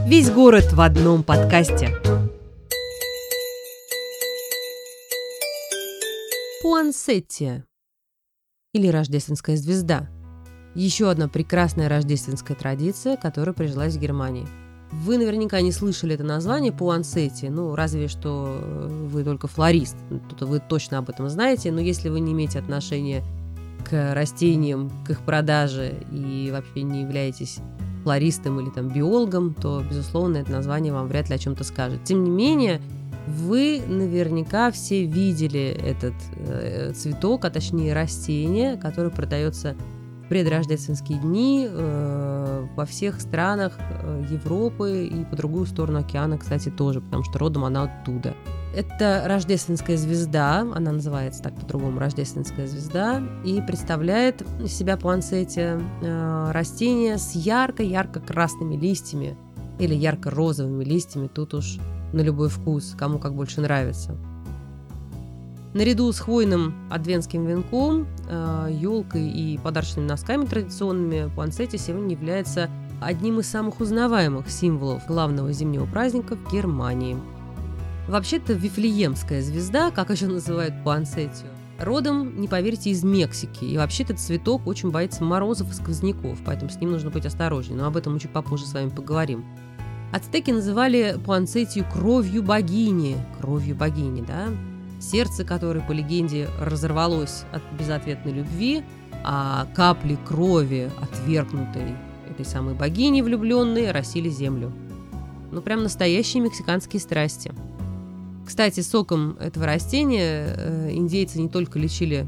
Весь 0.06 0.30
город 0.30 0.72
в 0.72 0.80
одном 0.80 1.22
подкасте. 1.22 1.96
Пуансеттия 6.62 7.64
или 8.72 8.88
рождественская 8.88 9.56
звезда. 9.56 10.08
Еще 10.74 11.10
одна 11.10 11.28
прекрасная 11.28 11.88
рождественская 11.88 12.56
традиция, 12.56 13.16
которая 13.16 13.54
прижилась 13.54 13.96
в 13.96 14.00
Германии. 14.00 14.46
Вы 14.90 15.16
наверняка 15.16 15.60
не 15.60 15.72
слышали 15.72 16.14
это 16.14 16.24
название 16.24 16.70
пуансетти, 16.70 17.48
ну, 17.48 17.74
разве 17.74 18.08
что 18.08 18.60
вы 19.10 19.24
только 19.24 19.48
флорист, 19.48 19.96
тут 20.28 20.48
вы 20.48 20.60
точно 20.60 20.98
об 20.98 21.08
этом 21.08 21.30
знаете, 21.30 21.72
но 21.72 21.80
если 21.80 22.10
вы 22.10 22.20
не 22.20 22.32
имеете 22.32 22.58
отношения 22.58 23.24
к 23.88 24.14
растениям, 24.14 24.90
к 25.06 25.10
их 25.10 25.20
продаже 25.22 25.94
и 26.10 26.50
вообще 26.52 26.82
не 26.82 27.02
являетесь 27.02 27.58
флористом 28.02 28.60
или 28.60 28.68
там 28.68 28.88
биологом, 28.88 29.54
то, 29.54 29.82
безусловно, 29.88 30.38
это 30.38 30.52
название 30.52 30.92
вам 30.92 31.08
вряд 31.08 31.28
ли 31.30 31.36
о 31.36 31.38
чем-то 31.38 31.64
скажет. 31.64 32.04
Тем 32.04 32.24
не 32.24 32.30
менее, 32.30 32.80
вы 33.26 33.82
наверняка 33.86 34.70
все 34.70 35.06
видели 35.06 35.78
этот 35.82 36.14
э, 36.36 36.92
цветок, 36.94 37.44
а 37.44 37.50
точнее 37.50 37.94
растение, 37.94 38.76
которое 38.76 39.10
продается 39.10 39.76
предрождественские 40.32 41.18
дни 41.18 41.68
э, 41.70 42.66
во 42.74 42.86
всех 42.86 43.20
странах 43.20 43.74
э, 43.78 44.24
Европы 44.30 45.04
и 45.04 45.24
по 45.26 45.36
другую 45.36 45.66
сторону 45.66 45.98
океана, 45.98 46.38
кстати, 46.38 46.70
тоже, 46.70 47.02
потому 47.02 47.22
что 47.22 47.38
родом 47.38 47.66
она 47.66 47.82
оттуда. 47.82 48.32
Это 48.74 49.24
рождественская 49.26 49.98
звезда, 49.98 50.60
она 50.60 50.92
называется 50.92 51.42
так 51.42 51.54
по-другому, 51.56 51.98
рождественская 51.98 52.66
звезда, 52.66 53.22
и 53.44 53.60
представляет 53.60 54.42
из 54.58 54.72
себя 54.72 54.96
пуансетия 54.96 55.78
э, 56.00 56.50
растение 56.50 57.18
с 57.18 57.32
ярко-ярко-красными 57.32 58.76
листьями 58.76 59.36
или 59.78 59.94
ярко-розовыми 59.94 60.82
листьями, 60.82 61.26
тут 61.26 61.52
уж 61.52 61.76
на 62.14 62.22
любой 62.22 62.48
вкус, 62.48 62.94
кому 62.98 63.18
как 63.18 63.34
больше 63.34 63.60
нравится. 63.60 64.16
Наряду 65.74 66.12
с 66.12 66.18
хвойным 66.18 66.74
адвентским 66.90 67.46
венком, 67.46 68.06
елкой 68.68 69.26
э, 69.26 69.32
и 69.32 69.58
подарочными 69.58 70.06
носками 70.06 70.44
традиционными, 70.44 71.30
пуансетти 71.34 71.78
сегодня 71.78 72.14
является 72.14 72.68
одним 73.00 73.40
из 73.40 73.46
самых 73.48 73.80
узнаваемых 73.80 74.50
символов 74.50 75.06
главного 75.06 75.50
зимнего 75.52 75.86
праздника 75.86 76.36
в 76.36 76.52
Германии. 76.52 77.16
Вообще-то 78.06 78.52
Вифлеемская 78.52 79.40
звезда, 79.40 79.90
как 79.90 80.10
еще 80.10 80.26
называют 80.26 80.74
пуансеттию, 80.84 81.50
родом, 81.78 82.38
не 82.38 82.48
поверите, 82.48 82.90
из 82.90 83.02
Мексики. 83.02 83.64
И 83.64 83.78
вообще 83.78 84.02
этот 84.02 84.20
цветок 84.20 84.66
очень 84.66 84.90
боится 84.90 85.24
морозов 85.24 85.70
и 85.70 85.74
сквозняков, 85.74 86.38
поэтому 86.44 86.70
с 86.70 86.76
ним 86.76 86.90
нужно 86.90 87.08
быть 87.08 87.24
осторожнее. 87.24 87.78
Но 87.78 87.86
об 87.86 87.96
этом 87.96 88.12
мы 88.12 88.20
чуть 88.20 88.32
попозже 88.32 88.66
с 88.66 88.74
вами 88.74 88.90
поговорим. 88.90 89.42
Ацтеки 90.12 90.50
называли 90.50 91.18
пуансетию 91.24 91.86
кровью 91.90 92.42
богини. 92.42 93.16
Кровью 93.40 93.74
богини, 93.74 94.22
да? 94.22 94.48
Сердце 95.02 95.44
которой, 95.44 95.82
по 95.82 95.92
легенде, 95.92 96.48
разорвалось 96.60 97.44
от 97.52 97.62
безответной 97.78 98.32
любви, 98.32 98.82
а 99.24 99.66
капли 99.74 100.16
крови, 100.26 100.90
отвергнутой 101.00 101.96
этой 102.30 102.44
самой 102.44 102.74
богини 102.74 103.20
влюбленной, 103.20 103.90
росили 103.90 104.28
землю. 104.28 104.72
Ну, 105.50 105.60
прям 105.60 105.82
настоящие 105.82 106.42
мексиканские 106.42 107.00
страсти. 107.00 107.52
Кстати, 108.46 108.80
соком 108.80 109.36
этого 109.40 109.66
растения 109.66 110.54
э, 110.56 110.90
индейцы 110.92 111.40
не 111.40 111.48
только 111.48 111.78
лечили 111.78 112.26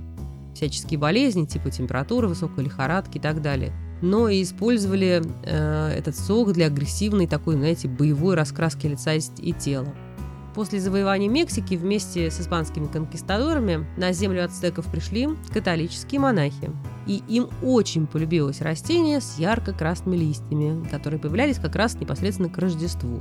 всяческие 0.54 0.98
болезни, 0.98 1.44
типа 1.44 1.70
температуры, 1.70 2.28
высокой 2.28 2.64
лихорадки 2.64 3.18
и 3.18 3.20
так 3.20 3.40
далее– 3.40 3.72
но 4.04 4.28
и 4.28 4.42
использовали 4.42 5.22
э, 5.44 5.88
этот 5.96 6.16
сок 6.16 6.52
для 6.52 6.66
агрессивной 6.66 7.26
такой, 7.26 7.54
знаете, 7.54 7.88
боевой 7.88 8.34
раскраски 8.34 8.86
лица 8.86 9.14
и 9.14 9.52
тела. 9.52 9.94
После 10.54 10.78
завоевания 10.78 11.28
Мексики 11.28 11.74
вместе 11.74 12.30
с 12.30 12.40
испанскими 12.40 12.86
конкистадорами 12.86 13.86
на 13.96 14.12
землю 14.12 14.44
ацтеков 14.44 14.86
пришли 14.86 15.28
католические 15.52 16.20
монахи. 16.20 16.70
И 17.06 17.22
им 17.28 17.48
очень 17.62 18.06
полюбилось 18.06 18.60
растение 18.60 19.20
с 19.20 19.38
ярко-красными 19.38 20.16
листьями, 20.16 20.86
которые 20.88 21.18
появлялись 21.18 21.58
как 21.58 21.74
раз 21.74 21.94
непосредственно 21.96 22.48
к 22.48 22.56
Рождеству. 22.56 23.20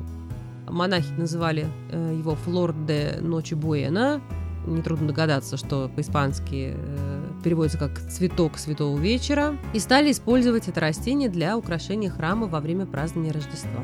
Монахи 0.70 1.12
называли 1.18 1.66
э, 1.92 2.16
его 2.18 2.36
«флор 2.36 2.74
де 2.74 3.18
ночи 3.20 3.56
буэна», 3.56 4.22
нетрудно 4.66 5.08
догадаться, 5.08 5.58
что 5.58 5.90
по-испански 5.94 6.74
э, 6.76 7.24
переводится 7.44 7.78
как 7.78 8.00
«цветок 8.10 8.58
святого 8.58 8.98
вечера», 8.98 9.58
и 9.74 9.80
стали 9.80 10.12
использовать 10.12 10.68
это 10.68 10.80
растение 10.80 11.30
для 11.30 11.58
украшения 11.58 12.10
храма 12.10 12.48
во 12.48 12.60
время 12.60 12.86
празднования 12.86 13.34
Рождества. 13.34 13.84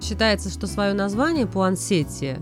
Считается, 0.00 0.48
что 0.50 0.66
свое 0.66 0.94
название 0.94 1.46
пуансетия 1.46 2.40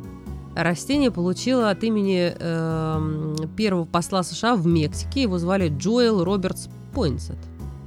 растение 0.54 1.10
получило 1.10 1.70
от 1.70 1.84
имени 1.84 2.34
э, 2.34 3.36
первого 3.56 3.84
посла 3.84 4.22
США 4.22 4.56
в 4.56 4.66
Мексике. 4.66 5.22
Его 5.22 5.38
звали 5.38 5.68
Джоэл 5.68 6.24
Робертс 6.24 6.68
Пойнсет. 6.94 7.38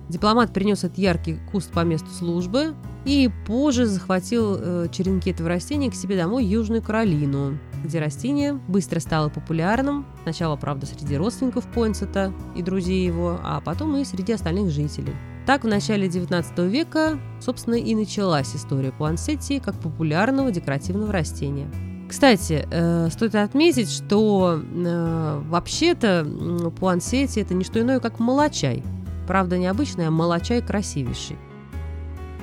Дипломат 0.09 0.51
принес 0.51 0.83
этот 0.83 0.97
яркий 0.97 1.37
куст 1.51 1.71
по 1.71 1.81
месту 1.81 2.09
службы 2.09 2.73
и 3.05 3.29
позже 3.45 3.85
захватил 3.85 4.57
э, 4.57 4.87
черенки 4.91 5.29
этого 5.29 5.49
растения 5.49 5.91
к 5.91 5.95
себе 5.95 6.17
домой 6.17 6.45
Южную 6.45 6.81
Каролину, 6.81 7.59
где 7.83 7.99
растение 7.99 8.53
быстро 8.67 8.99
стало 8.99 9.29
популярным. 9.29 10.05
Сначала, 10.23 10.55
правда, 10.55 10.87
среди 10.87 11.15
родственников 11.15 11.65
Пойнсета 11.67 12.33
и 12.55 12.63
друзей 12.63 13.05
его, 13.05 13.39
а 13.43 13.61
потом 13.61 13.95
и 13.97 14.03
среди 14.03 14.33
остальных 14.33 14.71
жителей. 14.71 15.13
Так, 15.49 15.63
в 15.63 15.67
начале 15.67 16.07
19 16.07 16.59
века, 16.59 17.19
собственно, 17.41 17.73
и 17.73 17.95
началась 17.95 18.55
история 18.55 18.91
пуансетии 18.91 19.57
как 19.57 19.73
популярного 19.79 20.51
декоративного 20.51 21.11
растения. 21.11 21.67
Кстати, 22.07 22.67
э, 22.69 23.09
стоит 23.09 23.33
отметить, 23.33 23.89
что 23.89 24.61
э, 24.61 25.41
вообще-то 25.47 26.23
э, 26.23 26.69
пуансетия– 26.79 27.41
это 27.43 27.55
не 27.55 27.63
что 27.63 27.81
иное, 27.81 27.99
как 27.99 28.19
молочай– 28.19 28.83
Правда, 29.29 29.57
не 29.57 29.65
обычный, 29.65 30.05
а 30.05 30.11
молочай 30.11 30.61
красивейший. 30.61 31.37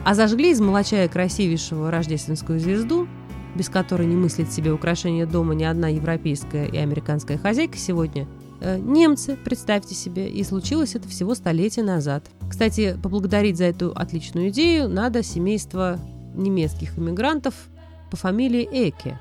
А 0.05 0.15
зажгли 0.15 0.51
из 0.51 0.61
молочая 0.61 1.09
красивейшего 1.09 1.93
рождественскую 1.93 2.59
звезду, 2.59 3.07
без 3.55 3.69
которой 3.69 4.09
не 4.09 4.17
мыслит 4.17 4.53
себе 4.53 4.73
украшение 4.73 5.27
дома 5.27 5.55
ни 5.55 5.63
одна 5.63 5.89
европейская 5.89 6.67
и 6.67 6.77
американская 6.77 7.39
хозяйка 7.39 7.79
сегодня, 7.79 8.27
немцы, 8.61 9.37
представьте 9.37 9.95
себе, 9.95 10.29
и 10.29 10.43
случилось 10.45 10.95
это 10.95 11.09
всего 11.09 11.35
столетия 11.35 11.83
назад. 11.83 12.25
Кстати, 12.49 12.99
поблагодарить 13.03 13.57
за 13.57 13.65
эту 13.65 13.93
отличную 13.95 14.51
идею 14.51 14.89
надо 14.89 15.23
семейство 15.23 15.99
немецких 16.35 16.99
иммигрантов 16.99 17.55
по 18.11 18.17
фамилии 18.17 18.69
Эке. 18.71 19.19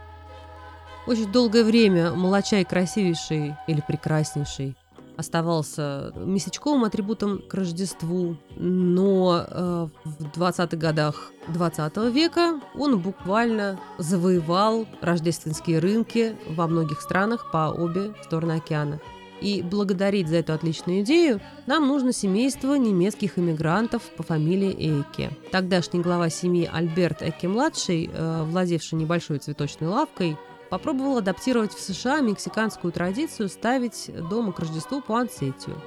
Очень 1.07 1.31
долгое 1.31 1.63
время 1.63 2.11
молочай 2.11 2.65
красивейший 2.65 3.55
или 3.67 3.81
прекраснейший 3.87 4.75
оставался 5.17 6.11
месячковым 6.15 6.83
атрибутом 6.83 7.41
к 7.47 7.53
Рождеству, 7.53 8.37
но 8.57 9.45
э, 9.47 9.87
в 10.03 10.23
20-х 10.37 10.75
годах 10.77 11.31
20 11.47 11.97
века 12.13 12.59
он 12.77 12.99
буквально 12.99 13.79
завоевал 13.97 14.85
рождественские 15.01 15.79
рынки 15.79 16.35
во 16.49 16.67
многих 16.67 17.01
странах 17.01 17.51
по 17.51 17.71
обе 17.71 18.13
стороны 18.23 18.53
океана. 18.53 18.99
И 19.41 19.61
благодарить 19.61 20.27
за 20.29 20.37
эту 20.37 20.53
отличную 20.53 21.01
идею 21.01 21.41
нам 21.65 21.87
нужно 21.87 22.13
семейство 22.13 22.75
немецких 22.75 23.37
иммигрантов 23.37 24.03
по 24.15 24.23
фамилии 24.23 24.73
Эйке. 24.77 25.31
Тогдашний 25.51 25.99
глава 25.99 26.29
семьи 26.29 26.69
Альберт 26.71 27.21
Эйке-младший, 27.21 28.09
э, 28.11 28.43
владевший 28.43 28.97
небольшой 28.97 29.39
цветочной 29.39 29.87
лавкой, 29.87 30.37
попробовал 30.69 31.17
адаптировать 31.17 31.73
в 31.73 31.79
США 31.79 32.21
мексиканскую 32.21 32.91
традицию 32.91 33.49
ставить 33.49 34.09
дома 34.29 34.51
к 34.51 34.59
Рождеству 34.59 35.01
пуансетию. 35.01 35.81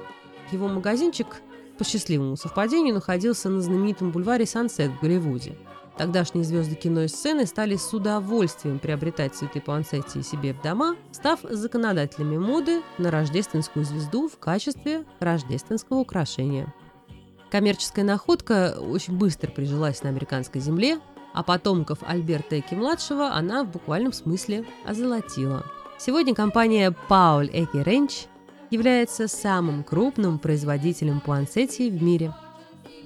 Его 0.51 0.67
магазинчик 0.67 1.27
по 1.77 1.83
счастливому 1.83 2.35
совпадению 2.35 2.93
находился 2.93 3.49
на 3.49 3.61
знаменитом 3.61 4.11
бульваре 4.11 4.45
Сансет 4.45 4.91
в 4.91 5.01
Голливуде. 5.01 5.55
Тогдашние 5.99 6.45
звезды 6.45 6.75
кино 6.75 7.01
и 7.01 7.07
сцены 7.09 7.45
стали 7.45 7.75
с 7.75 7.93
удовольствием 7.93 8.79
приобретать 8.79 9.35
цветы 9.35 9.59
пуансетии 9.59 10.21
себе 10.21 10.53
в 10.53 10.61
дома, 10.61 10.95
став 11.11 11.41
законодателями 11.41 12.37
моды 12.37 12.81
на 12.97 13.11
рождественскую 13.11 13.83
звезду 13.83 14.29
в 14.29 14.37
качестве 14.39 15.03
рождественского 15.19 15.97
украшения. 15.97 16.73
Коммерческая 17.51 18.05
находка 18.05 18.77
очень 18.79 19.17
быстро 19.17 19.51
прижилась 19.51 20.01
на 20.01 20.07
американской 20.07 20.61
земле, 20.61 21.01
а 21.33 21.43
потомков 21.43 21.99
Альберта 22.07 22.57
Эки-младшего 22.57 23.33
она 23.33 23.65
в 23.65 23.71
буквальном 23.71 24.13
смысле 24.13 24.65
озолотила. 24.85 25.65
Сегодня 25.97 26.33
компания 26.33 26.95
Paul 27.09 27.49
Эки 27.51 27.83
Ranch 27.85 28.27
является 28.71 29.27
самым 29.27 29.83
крупным 29.83 30.39
производителем 30.39 31.19
пуансетии 31.19 31.89
в 31.89 32.01
мире. 32.01 32.33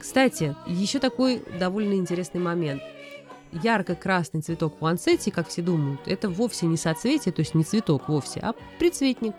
Кстати, 0.03 0.53
еще 0.67 0.99
такой 0.99 1.41
довольно 1.57 1.93
интересный 1.93 2.41
момент. 2.41 2.83
Ярко-красный 3.53 4.41
цветок 4.41 4.77
пуансетии, 4.77 5.29
как 5.29 5.47
все 5.47 5.61
думают, 5.61 6.01
это 6.07 6.29
вовсе 6.29 6.65
не 6.65 6.75
соцветие, 6.75 7.31
то 7.31 7.39
есть 7.39 7.55
не 7.55 7.63
цветок 7.63 8.09
вовсе, 8.09 8.41
а 8.41 8.53
прицветник. 8.79 9.33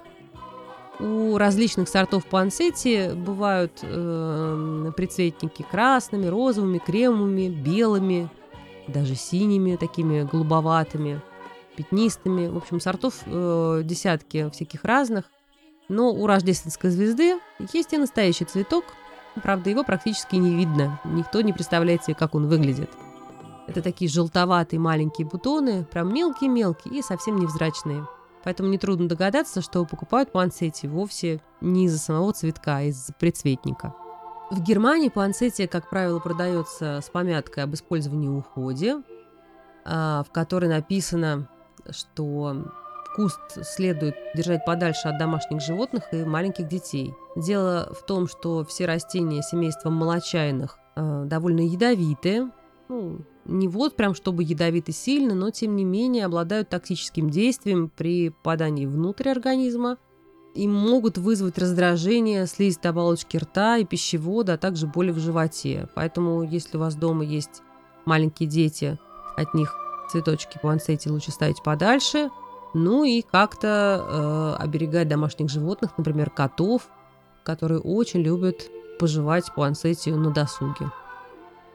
У 1.00 1.36
различных 1.36 1.86
сортов 1.86 2.24
пуансетти 2.24 3.10
бывают 3.14 3.72
э, 3.82 4.92
прицветники 4.96 5.66
красными, 5.70 6.28
розовыми, 6.28 6.78
кремовыми, 6.78 7.50
белыми, 7.50 8.30
даже 8.88 9.16
синими, 9.16 9.76
такими 9.76 10.22
голубоватыми, 10.22 11.20
пятнистыми. 11.76 12.48
В 12.48 12.56
общем, 12.56 12.80
сортов 12.80 13.16
э, 13.26 13.82
десятки 13.84 14.48
всяких 14.48 14.82
разных. 14.84 15.26
Но 15.90 16.10
у 16.10 16.26
рождественской 16.26 16.88
звезды 16.88 17.38
есть 17.74 17.92
и 17.92 17.98
настоящий 17.98 18.46
цветок. 18.46 18.84
Правда, 19.42 19.70
его 19.70 19.84
практически 19.84 20.36
не 20.36 20.54
видно. 20.54 21.00
Никто 21.04 21.40
не 21.40 21.52
представляет 21.52 22.04
себе, 22.04 22.14
как 22.14 22.34
он 22.34 22.46
выглядит. 22.46 22.90
Это 23.66 23.82
такие 23.82 24.10
желтоватые 24.10 24.78
маленькие 24.78 25.26
бутоны, 25.26 25.84
прям 25.84 26.12
мелкие-мелкие 26.12 26.98
и 26.98 27.02
совсем 27.02 27.38
невзрачные. 27.38 28.06
Поэтому 28.44 28.68
нетрудно 28.68 29.08
догадаться, 29.08 29.62
что 29.62 29.84
покупают 29.86 30.30
пуансетти 30.30 30.86
вовсе 30.86 31.40
не 31.62 31.86
из-за 31.86 31.98
самого 31.98 32.32
цветка, 32.34 32.78
а 32.78 32.82
из-за 32.82 33.14
прицветника. 33.14 33.94
В 34.50 34.60
Германии 34.62 35.08
пуансетия, 35.08 35.66
как 35.66 35.88
правило, 35.88 36.20
продается 36.20 37.00
с 37.02 37.08
пометкой 37.08 37.64
об 37.64 37.72
использовании 37.72 38.26
и 38.26 38.38
уходе, 38.38 39.02
а, 39.84 40.22
в 40.22 40.30
которой 40.30 40.68
написано, 40.68 41.48
что 41.90 42.70
куст 43.14 43.40
следует 43.62 44.16
держать 44.34 44.64
подальше 44.64 45.08
от 45.08 45.18
домашних 45.18 45.60
животных 45.60 46.04
и 46.12 46.24
маленьких 46.24 46.68
детей. 46.68 47.14
Дело 47.36 47.92
в 47.98 48.04
том, 48.04 48.26
что 48.28 48.64
все 48.64 48.86
растения 48.86 49.42
семейства 49.42 49.90
молочайных 49.90 50.78
а, 50.96 51.24
довольно 51.24 51.60
ядовитые, 51.60 52.50
ну, 52.88 53.20
не 53.44 53.68
вот 53.68 53.96
прям 53.96 54.14
чтобы 54.14 54.42
ядовиты 54.42 54.92
сильно, 54.92 55.34
но 55.34 55.50
тем 55.50 55.76
не 55.76 55.84
менее 55.84 56.26
обладают 56.26 56.68
токсическим 56.68 57.30
действием 57.30 57.90
при 57.94 58.30
попадании 58.30 58.86
внутрь 58.86 59.28
организма 59.30 59.98
и 60.54 60.68
могут 60.68 61.18
вызвать 61.18 61.58
раздражение 61.58 62.46
слизистой 62.46 62.92
оболочки 62.92 63.36
рта 63.36 63.78
и 63.78 63.84
пищевода, 63.84 64.54
а 64.54 64.58
также 64.58 64.86
боли 64.86 65.10
в 65.10 65.18
животе. 65.18 65.88
Поэтому, 65.94 66.42
если 66.42 66.76
у 66.76 66.80
вас 66.80 66.94
дома 66.94 67.24
есть 67.24 67.62
маленькие 68.04 68.48
дети, 68.48 68.98
от 69.36 69.52
них 69.54 69.74
цветочки 70.10 70.58
пуансетти 70.60 71.10
лучше 71.10 71.32
ставить 71.32 71.62
подальше. 71.62 72.30
Ну 72.74 73.04
и 73.04 73.22
как-то 73.22 74.56
э, 74.58 74.62
оберегать 74.62 75.08
домашних 75.08 75.48
животных, 75.48 75.92
например, 75.96 76.30
котов, 76.30 76.88
которые 77.44 77.80
очень 77.80 78.20
любят 78.20 78.68
пожевать 78.98 79.44
пуансеттию 79.54 80.16
на 80.16 80.30
досуге. 80.30 80.90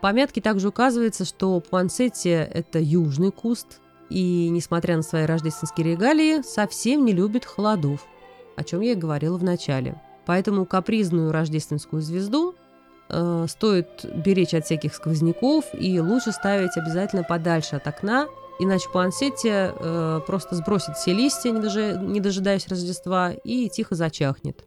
В 0.01 0.41
также 0.41 0.69
указывается, 0.69 1.25
что 1.25 1.59
пуансеттия– 1.59 2.43
это 2.53 2.79
южный 2.79 3.31
куст, 3.31 3.79
и, 4.09 4.49
несмотря 4.49 4.95
на 4.97 5.03
свои 5.03 5.25
рождественские 5.25 5.91
регалии, 5.91 6.41
совсем 6.41 7.05
не 7.05 7.13
любит 7.13 7.45
холодов, 7.45 8.05
о 8.55 8.63
чем 8.63 8.81
я 8.81 8.93
и 8.93 8.95
говорила 8.95 9.37
в 9.37 9.43
начале. 9.43 10.01
Поэтому 10.25 10.65
капризную 10.65 11.31
рождественскую 11.31 12.01
звезду 12.01 12.55
э, 13.09 13.45
стоит 13.47 14.05
беречь 14.15 14.53
от 14.53 14.65
всяких 14.65 14.95
сквозняков 14.95 15.65
и 15.73 15.99
лучше 15.99 16.31
ставить 16.31 16.75
обязательно 16.77 17.23
подальше 17.23 17.75
от 17.75 17.87
окна, 17.87 18.27
иначе 18.59 18.89
пуансеттия 18.89 19.73
э, 19.75 20.21
просто 20.27 20.55
сбросит 20.55 20.95
все 20.97 21.13
листья, 21.13 21.51
не, 21.51 21.61
дожи, 21.61 21.97
не 22.01 22.19
дожидаясь 22.19 22.67
Рождества, 22.67 23.31
и 23.31 23.69
тихо 23.69 23.95
зачахнет. 23.95 24.65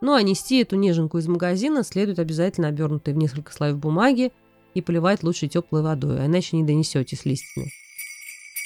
Ну 0.00 0.14
а 0.14 0.22
нести 0.22 0.60
эту 0.60 0.76
неженку 0.76 1.18
из 1.18 1.28
магазина 1.28 1.84
следует 1.84 2.18
обязательно 2.18 2.68
обернутой 2.68 3.14
в 3.14 3.16
несколько 3.16 3.52
слоев 3.52 3.78
бумаги 3.78 4.32
и 4.74 4.82
поливать 4.82 5.22
лучше 5.22 5.46
теплой 5.46 5.82
водой, 5.82 6.20
а 6.20 6.26
иначе 6.26 6.56
не 6.56 6.64
донесете 6.64 7.16
с 7.16 7.24
листьями. 7.24 7.72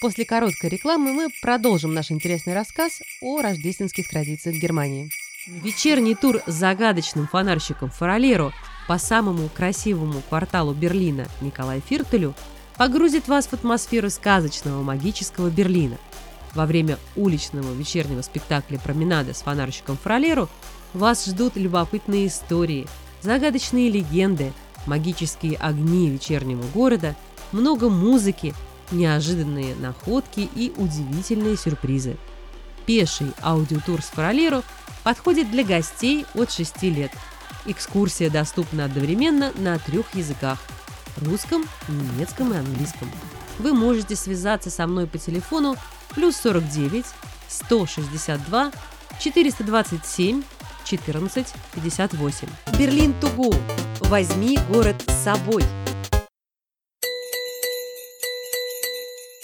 После 0.00 0.24
короткой 0.24 0.70
рекламы 0.70 1.12
мы 1.12 1.28
продолжим 1.42 1.94
наш 1.94 2.10
интересный 2.10 2.54
рассказ 2.54 3.00
о 3.22 3.40
рождественских 3.40 4.08
традициях 4.10 4.56
Германии. 4.56 5.10
Вечерний 5.46 6.14
тур 6.14 6.42
с 6.46 6.52
загадочным 6.52 7.26
фонарщиком 7.28 7.90
Фаролеро 7.90 8.52
по 8.88 8.98
самому 8.98 9.48
красивому 9.48 10.20
кварталу 10.28 10.74
Берлина 10.74 11.26
Николай 11.40 11.80
Фиртелю 11.80 12.34
погрузит 12.76 13.28
вас 13.28 13.46
в 13.46 13.52
атмосферу 13.52 14.10
сказочного 14.10 14.82
магического 14.82 15.50
Берлина. 15.50 15.96
Во 16.54 16.66
время 16.66 16.98
уличного 17.16 17.72
вечернего 17.74 18.22
спектакля 18.22 18.78
«Променада» 18.78 19.34
с 19.34 19.42
фонарщиком 19.42 19.96
Фролеру 19.96 20.48
вас 20.94 21.26
ждут 21.26 21.56
любопытные 21.56 22.28
истории, 22.28 22.86
загадочные 23.22 23.90
легенды– 23.90 24.52
магические 24.86 25.56
огни 25.56 26.08
вечернего 26.08 26.62
города, 26.72 27.16
много 27.52 27.88
музыки, 27.88 28.54
неожиданные 28.92 29.74
находки 29.74 30.48
и 30.54 30.72
удивительные 30.76 31.56
сюрпризы. 31.56 32.16
Пеший 32.86 33.32
аудиотур 33.42 34.00
с 34.00 34.06
Фаролеро 34.06 34.62
подходит 35.02 35.50
для 35.50 35.64
гостей 35.64 36.24
от 36.34 36.52
6 36.52 36.82
лет. 36.84 37.10
Экскурсия 37.66 38.30
доступна 38.30 38.84
одновременно 38.84 39.52
на 39.56 39.78
трех 39.78 40.14
языках– 40.14 40.58
русском, 41.18 41.64
немецком 41.88 42.52
и 42.52 42.56
английском. 42.58 43.10
Вы 43.58 43.72
можете 43.72 44.16
связаться 44.16 44.70
со 44.70 44.86
мной 44.86 45.06
по 45.06 45.18
телефону 45.18 45.76
плюс 46.14 46.36
49 46.36 47.04
162 47.48 48.72
427 49.18 50.42
14 50.84 51.54
58. 51.74 52.48
Берлин 52.78 53.14
Тугу. 53.20 53.54
Возьми 54.00 54.58
город 54.68 54.96
с 55.08 55.24
собой. 55.24 55.64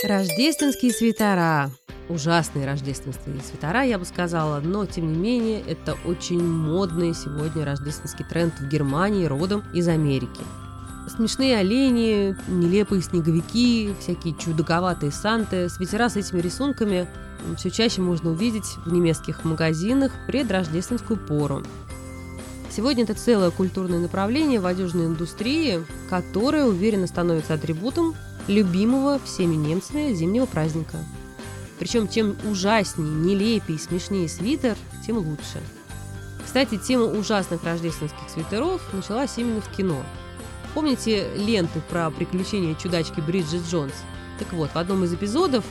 Рождественские 0.04 0.92
свитера. 0.92 1.70
Ужасные 2.08 2.66
рождественские 2.66 3.40
свитера, 3.40 3.82
я 3.82 3.98
бы 3.98 4.04
сказала, 4.04 4.60
но 4.60 4.84
тем 4.84 5.12
не 5.12 5.18
менее 5.18 5.62
это 5.62 5.96
очень 6.04 6.42
модный 6.42 7.14
сегодня 7.14 7.64
рождественский 7.64 8.24
тренд 8.24 8.54
в 8.58 8.68
Германии, 8.68 9.26
родом 9.26 9.64
из 9.72 9.86
Америки. 9.88 10.40
Смешные 11.14 11.58
олени, 11.58 12.34
нелепые 12.48 13.02
снеговики, 13.02 13.94
всякие 14.00 14.34
чудаковатые 14.34 15.12
санты, 15.12 15.68
свитера 15.68 16.08
с 16.08 16.16
этими 16.16 16.40
рисунками 16.40 17.06
все 17.58 17.70
чаще 17.70 18.00
можно 18.00 18.30
увидеть 18.30 18.76
в 18.86 18.92
немецких 18.92 19.44
магазинах 19.44 20.10
предрождественскую 20.26 21.18
пору. 21.18 21.62
Сегодня 22.70 23.04
это 23.04 23.12
целое 23.12 23.50
культурное 23.50 23.98
направление 23.98 24.58
в 24.58 24.64
одежной 24.64 25.04
индустрии, 25.04 25.84
которое 26.08 26.64
уверенно 26.64 27.06
становится 27.06 27.54
атрибутом 27.54 28.14
любимого 28.48 29.20
всеми 29.22 29.54
немцами 29.54 30.14
зимнего 30.14 30.46
праздника. 30.46 30.96
Причем 31.78 32.08
чем 32.08 32.36
ужаснее, 32.50 33.12
нелепее, 33.12 33.78
смешнее 33.78 34.30
свитер, 34.30 34.76
тем 35.06 35.18
лучше. 35.18 35.60
Кстати, 36.42 36.78
тема 36.78 37.04
ужасных 37.04 37.64
рождественских 37.64 38.30
свитеров 38.32 38.80
началась 38.94 39.36
именно 39.36 39.60
в 39.60 39.68
кино. 39.68 40.02
Помните 40.74 41.28
ленты 41.36 41.80
про 41.90 42.10
приключения 42.10 42.74
чудачки 42.74 43.20
Бриджит 43.20 43.62
Джонс? 43.68 43.92
Так 44.38 44.52
вот, 44.54 44.70
в 44.70 44.76
одном 44.76 45.04
из 45.04 45.12
эпизодов 45.12 45.64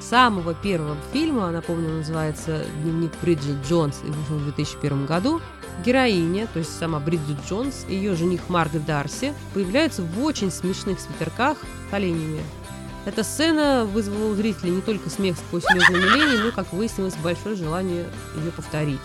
самого 0.00 0.54
первого 0.54 0.96
фильма, 1.12 1.50
напомню, 1.50 1.90
называется 1.90 2.64
«Дневник 2.82 3.12
Бриджит 3.20 3.56
Джонс» 3.66 4.02
и 4.04 4.06
вышел 4.06 4.36
в 4.36 4.44
2001 4.44 5.06
году, 5.06 5.40
героиня, 5.84 6.46
то 6.52 6.60
есть 6.60 6.78
сама 6.78 7.00
Бриджит 7.00 7.38
Джонс 7.48 7.84
и 7.88 7.94
ее 7.94 8.14
жених 8.14 8.48
Марк 8.48 8.72
Дарси 8.72 9.34
появляются 9.52 10.02
в 10.02 10.22
очень 10.22 10.52
смешных 10.52 11.00
свитерках 11.00 11.58
с 11.90 11.92
оленями. 11.92 12.40
Эта 13.04 13.22
сцена 13.24 13.84
вызвала 13.84 14.30
у 14.30 14.34
зрителей 14.34 14.70
не 14.70 14.80
только 14.80 15.10
смех 15.10 15.36
сквозь 15.36 15.64
слезы 15.64 15.92
умиления, 15.92 16.44
но, 16.44 16.52
как 16.52 16.72
выяснилось, 16.72 17.14
большое 17.16 17.56
желание 17.56 18.06
ее 18.36 18.50
повторить. 18.50 19.00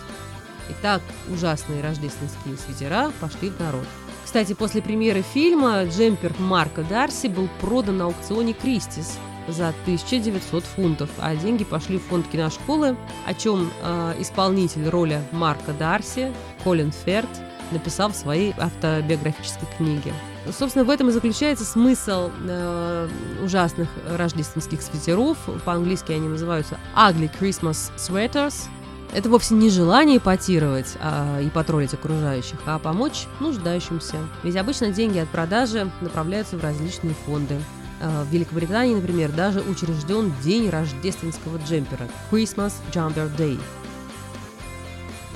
Итак, 0.70 1.02
ужасные 1.28 1.82
рождественские 1.82 2.56
свитера 2.56 3.12
пошли 3.20 3.50
в 3.50 3.60
народ. 3.60 3.86
Кстати, 4.32 4.54
после 4.54 4.80
премьеры 4.80 5.20
фильма 5.20 5.84
джемпер 5.84 6.32
Марка 6.38 6.82
Дарси 6.82 7.26
был 7.26 7.50
продан 7.60 7.98
на 7.98 8.06
аукционе 8.06 8.54
Кристис– 8.54 9.18
за 9.46 9.68
1900 9.84 10.64
фунтов, 10.64 11.10
а 11.18 11.36
деньги 11.36 11.64
пошли 11.64 11.98
в 11.98 12.04
фонд 12.04 12.26
киношколы, 12.28 12.96
о 13.26 13.34
чем 13.34 13.70
э, 13.82 14.14
исполнитель 14.20 14.88
роли 14.88 15.20
Марка 15.32 15.72
Дарси, 15.72 16.32
Колин 16.64 16.92
Ферт, 16.92 17.28
написал 17.72 18.10
в 18.10 18.16
своей 18.16 18.54
автобиографической 18.58 19.68
книге. 19.76 20.14
Собственно, 20.50 20.84
в 20.84 20.90
этом 20.90 21.08
и 21.08 21.12
заключается 21.12 21.66
смысл 21.66 22.30
э, 22.48 23.08
ужасных 23.44 23.88
рождественских 24.08 24.80
свитеров. 24.80 25.36
По-английски 25.64 26.12
они 26.12 26.28
называются 26.28 26.78
Ugly 26.96 27.30
Christmas 27.38 27.92
Sweaters. 27.96 28.54
Это 29.12 29.28
вовсе 29.28 29.54
не 29.54 29.68
желание 29.68 30.16
ипотировать 30.16 30.96
а, 30.98 31.38
и 31.40 31.50
потроллить 31.50 31.92
окружающих, 31.92 32.58
а 32.64 32.78
помочь 32.78 33.26
нуждающимся. 33.40 34.16
Ведь 34.42 34.56
обычно 34.56 34.90
деньги 34.90 35.18
от 35.18 35.28
продажи 35.28 35.90
направляются 36.00 36.56
в 36.56 36.62
различные 36.62 37.14
фонды. 37.26 37.58
Э, 38.00 38.24
в 38.24 38.32
Великобритании, 38.32 38.94
например, 38.94 39.30
даже 39.30 39.60
учрежден 39.60 40.32
день 40.42 40.70
рождественского 40.70 41.58
джемпера– 41.58 42.08
Christmas 42.30 42.72
Jumper 42.92 43.30
Day, 43.36 43.60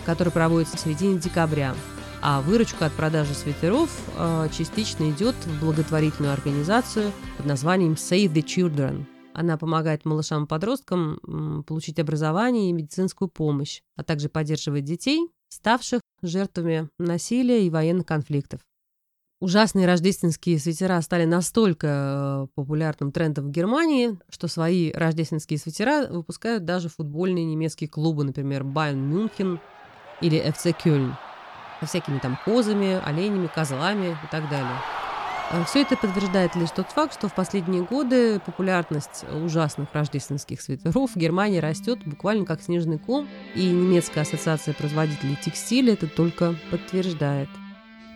который 0.07 0.33
проводится 0.33 0.79
в 0.79 0.81
середине 0.81 1.19
декабря. 1.19 1.75
А 2.23 2.41
выручка 2.41 2.87
от 2.87 2.93
продажи 2.93 3.35
свитеров 3.35 3.91
э, 4.17 4.49
частично 4.57 5.11
идет 5.11 5.37
в 5.45 5.61
благотворительную 5.61 6.33
организацию 6.33 7.12
под 7.37 7.45
названием 7.45 7.93
Save 7.93 8.33
the 8.33 8.43
Children. 8.43 9.05
Она 9.37 9.59
помогает 9.59 10.07
малышам 10.07 10.44
и 10.44 10.46
подросткам 10.46 11.62
получить 11.66 11.99
образование 11.99 12.70
и 12.70 12.72
медицинскую 12.72 13.29
помощь, 13.29 13.83
а 13.94 14.03
также 14.03 14.31
поддерживает 14.31 14.85
детей, 14.85 15.29
ставших 15.51 16.01
жертвами 16.22 16.88
насилия 16.99 17.66
и 17.66 17.70
военных 17.70 18.07
конфликтов. 18.07 18.61
Ужасные 19.38 19.87
рождественские 19.87 20.59
свитера 20.59 20.99
стали 21.03 21.27
настолько 21.27 21.87
э, 21.87 22.46
популярным 22.55 23.12
трендом 23.12 23.49
в 23.49 23.51
Германии, 23.51 24.18
что 24.31 24.49
свои 24.49 24.90
рождественские 24.92 25.59
свитера 25.59 26.07
выпускают 26.09 26.64
даже 26.64 26.88
футбольные 26.88 27.44
немецкие 27.44 27.90
клубы, 27.90 28.25
например, 28.25 28.64
Байен 28.64 29.07
Мюнхен 29.07 29.61
или 30.22 30.42
FC 30.42 30.75
Кёльн, 30.83 31.14
со 31.81 31.87
всякими 31.87 32.18
там 32.20 32.38
козами, 32.46 32.99
оленями, 33.05 33.49
козлами 33.55 34.12
и 34.12 34.31
так 34.31 34.49
далее. 34.49 34.79
Э, 35.50 35.64
Все 35.64 35.82
это 35.82 35.96
подтверждает 35.96 36.56
лишь 36.56 36.70
тот 36.70 36.88
факт, 36.88 37.14
что 37.14 37.28
в 37.28 37.35
последние 37.35 37.82
годы 37.82 38.40
популярность 38.40 39.24
ужасных 39.44 39.88
рождественских 39.92 40.61
свитеров 40.61 41.14
в 41.14 41.16
Германии 41.16 41.59
растет 41.59 42.00
буквально 42.04 42.44
как 42.44 42.62
снежный 42.62 42.98
ком, 42.98 43.28
и 43.54 43.66
немецкая 43.66 44.22
ассоциация 44.22 44.74
производителей 44.74 45.37
текстиля 45.42 45.92
это 45.92 46.09
только 46.09 46.54
подтверждает. 46.70 47.48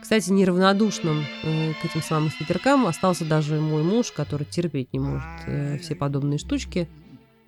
Кстати, 0.02 0.30
неравнодушным 0.30 1.24
э, 1.42 1.72
к 1.74 1.84
этим 1.84 2.02
самым 2.02 2.30
свитеркам 2.30 2.86
остался 2.86 3.24
даже 3.24 3.60
мой 3.60 3.82
муж, 3.82 4.12
который 4.12 4.46
терпеть 4.46 4.92
не 4.92 4.98
может 4.98 5.24
э, 5.46 5.78
все 5.78 5.94
подобные 5.94 6.38
штучки. 6.38 6.88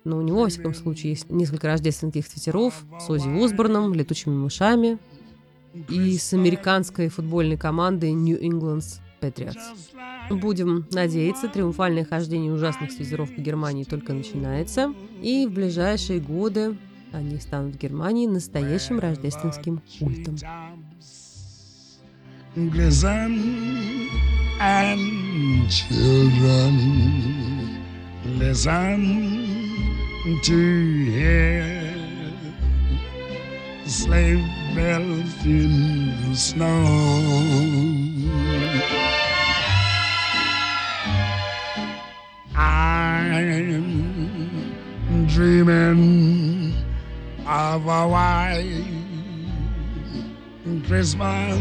Но 0.05 0.17
у 0.17 0.21
него, 0.21 0.41
во 0.41 0.49
всяком 0.49 0.73
случае, 0.73 1.11
есть 1.11 1.29
несколько 1.29 1.67
рождественских 1.67 2.27
свитеров 2.27 2.83
с 2.99 3.09
Ози 3.09 3.29
Осборном, 3.43 3.93
летучими 3.93 4.35
мышами 4.35 4.99
и 5.89 6.17
с 6.17 6.33
американской 6.33 7.07
футбольной 7.07 7.57
командой 7.57 8.11
New 8.11 8.39
England 8.39 8.99
Patriots. 9.23 9.89
Будем 10.29 10.85
надеяться, 10.91 11.47
триумфальное 11.47 12.05
хождение 12.05 12.51
ужасных 12.51 12.91
свитеров 12.91 13.33
по 13.33 13.39
Германии 13.39 13.83
только 13.83 14.13
начинается, 14.13 14.93
и 15.21 15.47
в 15.47 15.53
ближайшие 15.53 16.19
годы 16.19 16.77
они 17.11 17.39
станут 17.39 17.75
в 17.75 17.77
Германии 17.77 18.27
настоящим 18.27 18.99
рождественским 18.99 19.81
культом. 19.99 20.37
Sleigh 33.85 34.41
bells 34.73 35.45
in 35.45 36.13
the 36.23 36.35
snow. 36.35 37.92
I'm 43.35 45.25
dreaming 45.25 46.73
of 47.47 47.87
a 47.87 48.07
white 48.07 48.85
Christmas 50.85 51.59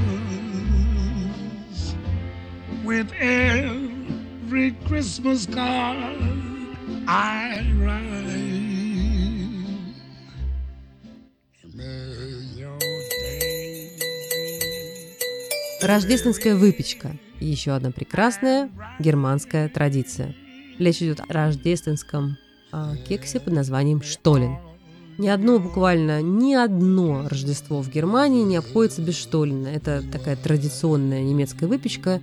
with 2.85 3.11
every 3.18 4.72
Christmas 4.87 5.46
card 5.46 6.20
I 7.08 7.64
write. 7.80 8.02
May 11.74 12.12
your 12.54 12.78
days 12.78 13.98
be 15.80 15.87
Рождественская 15.87 16.54
выпечка– 16.54 17.16
еще 17.40 17.72
одна 17.72 17.90
прекрасная 17.90 18.70
германская 18.98 19.70
традиция. 19.70 20.35
Речь 20.83 21.01
идет 21.01 21.21
о 21.21 21.33
рождественском 21.33 22.37
а, 22.73 22.97
кексе 23.09 23.38
под 23.38 23.53
названием 23.53 24.03
«Штолен». 24.03 24.57
Ни 25.16 25.29
одно, 25.29 25.61
буквально 25.61 26.23
ни 26.23 26.55
одно 26.55 27.29
Рождество 27.29 27.83
в 27.83 27.88
Германии 27.88 28.42
не 28.42 28.57
обходится 28.57 29.01
без 29.01 29.16
штолена. 29.16 29.68
Это 29.68 30.03
такая 30.11 30.35
традиционная 30.35 31.23
немецкая 31.23 31.66
выпечка, 31.66 32.21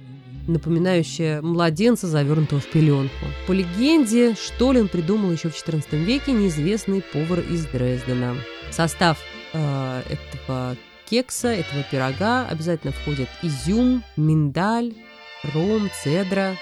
напоминающая 0.47 1.41
младенца, 1.41 2.07
завернутого 2.07 2.59
в 2.59 2.67
пеленку. 2.67 3.13
По 3.47 3.53
легенде, 3.53 4.35
штолен 4.35 4.89
придумал 4.89 5.31
еще 5.31 5.49
в 5.49 5.55
XIV 5.55 6.03
веке 6.03 6.33
неизвестный 6.33 7.01
повар 7.01 7.39
из 7.39 7.65
Дрездена. 7.67 8.35
В 8.69 8.73
состав 8.73 9.19
э, 9.53 10.01
этого 10.09 10.75
кекса, 11.09 11.49
этого 11.49 11.83
пирога 11.89 12.45
обязательно 12.47 12.91
входят 12.91 13.29
изюм, 13.41 14.03
миндаль, 14.17 14.93
ром, 15.53 15.89
цедра, 16.03 16.55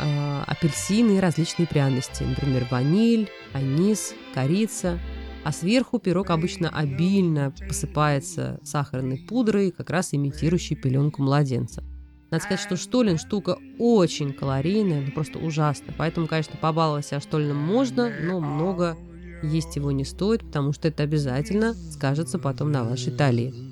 э, 0.00 0.42
апельсины 0.46 1.16
и 1.16 1.20
различные 1.20 1.66
пряности, 1.66 2.22
например, 2.22 2.66
ваниль, 2.70 3.30
анис, 3.52 4.14
корица. 4.34 4.98
А 5.44 5.50
сверху 5.50 5.98
пирог 5.98 6.30
обычно 6.30 6.68
обильно 6.68 7.52
посыпается 7.66 8.60
сахарной 8.62 9.18
пудрой, 9.18 9.72
как 9.72 9.90
раз 9.90 10.14
имитирующей 10.14 10.76
пеленку 10.76 11.22
младенца. 11.22 11.82
Надо 12.30 12.44
сказать, 12.44 12.60
что 12.60 12.76
штолен 12.76 13.18
штука 13.18 13.58
очень 13.78 14.32
калорийная, 14.32 15.02
ну 15.02 15.10
просто 15.12 15.38
ужасно. 15.38 15.92
Поэтому, 15.98 16.26
конечно, 16.26 16.56
побаловать 16.56 17.06
себя 17.06 17.20
штольным 17.20 17.58
можно, 17.58 18.10
но 18.22 18.40
много 18.40 18.96
есть 19.42 19.76
его 19.76 19.90
не 19.90 20.04
стоит, 20.04 20.40
потому 20.40 20.72
что 20.72 20.88
это 20.88 21.02
обязательно 21.02 21.74
скажется 21.74 22.38
потом 22.38 22.70
на 22.72 22.84
вашей 22.84 23.12
талии. 23.12 23.71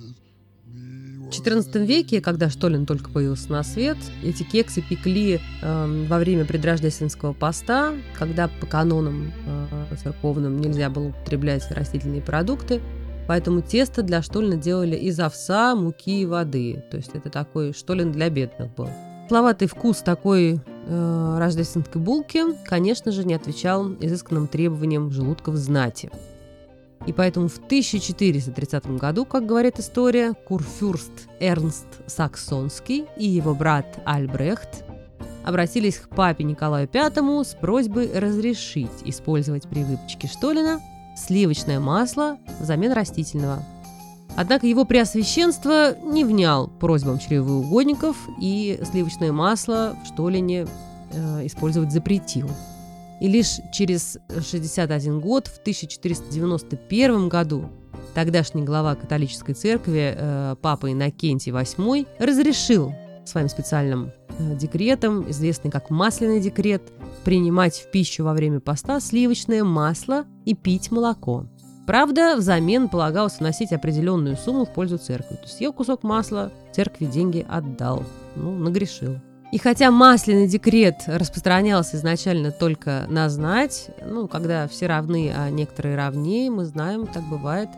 XIV 1.30 1.86
веке, 1.86 2.20
когда 2.20 2.50
штолен 2.50 2.86
только 2.86 3.10
появился 3.10 3.50
на 3.50 3.62
свет, 3.62 3.96
эти 4.22 4.42
кексы 4.42 4.82
пекли 4.82 5.40
э, 5.62 6.06
во 6.08 6.18
время 6.18 6.44
предрождественского 6.44 7.32
поста, 7.32 7.94
когда 8.18 8.48
по 8.48 8.66
канонам 8.66 9.32
э, 9.46 9.96
церковным 10.02 10.60
нельзя 10.60 10.90
было 10.90 11.08
употреблять 11.08 11.70
растительные 11.70 12.20
продукты, 12.20 12.80
поэтому 13.26 13.62
тесто 13.62 14.02
для 14.02 14.22
штолена 14.22 14.56
делали 14.56 14.96
из 14.96 15.18
овса, 15.20 15.74
муки 15.74 16.22
и 16.22 16.26
воды. 16.26 16.84
То 16.90 16.96
есть 16.96 17.10
это 17.14 17.30
такой 17.30 17.72
штолен 17.72 18.12
для 18.12 18.28
бедных 18.28 18.74
был. 18.74 18.88
Словатый 19.28 19.68
вкус 19.68 19.98
такой 19.98 20.60
э, 20.86 21.36
рождественской 21.38 22.00
булки, 22.00 22.42
конечно 22.64 23.12
же, 23.12 23.24
не 23.24 23.34
отвечал 23.34 23.92
изысканным 24.00 24.48
требованиям 24.48 25.10
желудков 25.12 25.54
знати. 25.54 26.10
И 27.06 27.12
поэтому 27.12 27.48
в 27.48 27.56
1430 27.56 28.98
году, 28.98 29.24
как 29.24 29.46
говорит 29.46 29.78
история, 29.78 30.34
курфюрст 30.34 31.28
Эрнст 31.40 31.86
Саксонский 32.06 33.06
и 33.16 33.26
его 33.26 33.54
брат 33.54 33.98
Альбрехт 34.04 34.84
обратились 35.44 35.96
к 35.96 36.08
папе 36.08 36.44
Николаю 36.44 36.88
V 36.92 37.44
с 37.44 37.54
просьбой 37.54 38.10
разрешить 38.14 38.90
использовать 39.04 39.68
при 39.68 39.84
выпечке 39.84 40.28
штолена 40.28 40.80
сливочное 41.16 41.80
масло 41.80 42.38
взамен 42.60 42.92
растительного. 42.92 43.64
Однако 44.36 44.66
его 44.66 44.84
преосвященство 44.84 45.96
не 46.04 46.24
внял 46.24 46.68
просьбам 46.68 47.18
чревоугодников 47.18 48.16
и 48.40 48.80
сливочное 48.90 49.32
масло 49.32 49.96
в 50.02 50.06
штолине 50.06 50.66
э, 51.12 51.46
использовать 51.46 51.92
запретил. 51.92 52.48
И 53.20 53.28
лишь 53.28 53.60
через 53.72 54.18
61 54.30 55.20
год, 55.20 55.46
в 55.46 55.58
1491 55.58 57.28
году, 57.28 57.68
тогдашний 58.14 58.62
глава 58.62 58.94
католической 58.94 59.52
церкви, 59.52 60.14
э, 60.16 60.56
папа 60.60 60.90
Иннокентий 60.90 61.52
VIII, 61.52 62.06
разрешил 62.18 62.94
своим 63.26 63.48
специальным 63.48 64.12
э, 64.38 64.56
декретом, 64.56 65.30
известный 65.30 65.70
как 65.70 65.90
масляный 65.90 66.40
декрет, 66.40 66.82
принимать 67.24 67.76
в 67.76 67.90
пищу 67.90 68.24
во 68.24 68.32
время 68.32 68.60
поста 68.60 69.00
сливочное 69.00 69.64
масло 69.64 70.24
и 70.46 70.54
пить 70.54 70.90
молоко. 70.90 71.46
Правда, 71.86 72.36
взамен 72.36 72.88
полагалось 72.88 73.38
вносить 73.38 73.72
определенную 73.72 74.36
сумму 74.36 74.64
в 74.64 74.72
пользу 74.72 74.96
церкви. 74.96 75.34
То 75.34 75.42
есть 75.42 75.56
съел 75.56 75.72
кусок 75.72 76.04
масла, 76.04 76.52
церкви 76.72 77.06
деньги 77.06 77.44
отдал. 77.48 78.04
Ну, 78.36 78.56
нагрешил. 78.56 79.16
И 79.52 79.58
хотя 79.58 79.90
масляный 79.90 80.46
декрет 80.46 81.02
распространялся 81.06 81.96
изначально 81.96 82.52
только 82.52 83.06
на 83.08 83.28
знать, 83.28 83.90
ну, 84.06 84.28
когда 84.28 84.68
все 84.68 84.86
равны, 84.86 85.32
а 85.36 85.50
некоторые 85.50 85.96
равнее, 85.96 86.50
мы 86.50 86.64
знаем, 86.64 87.08
так 87.08 87.24
бывает, 87.24 87.68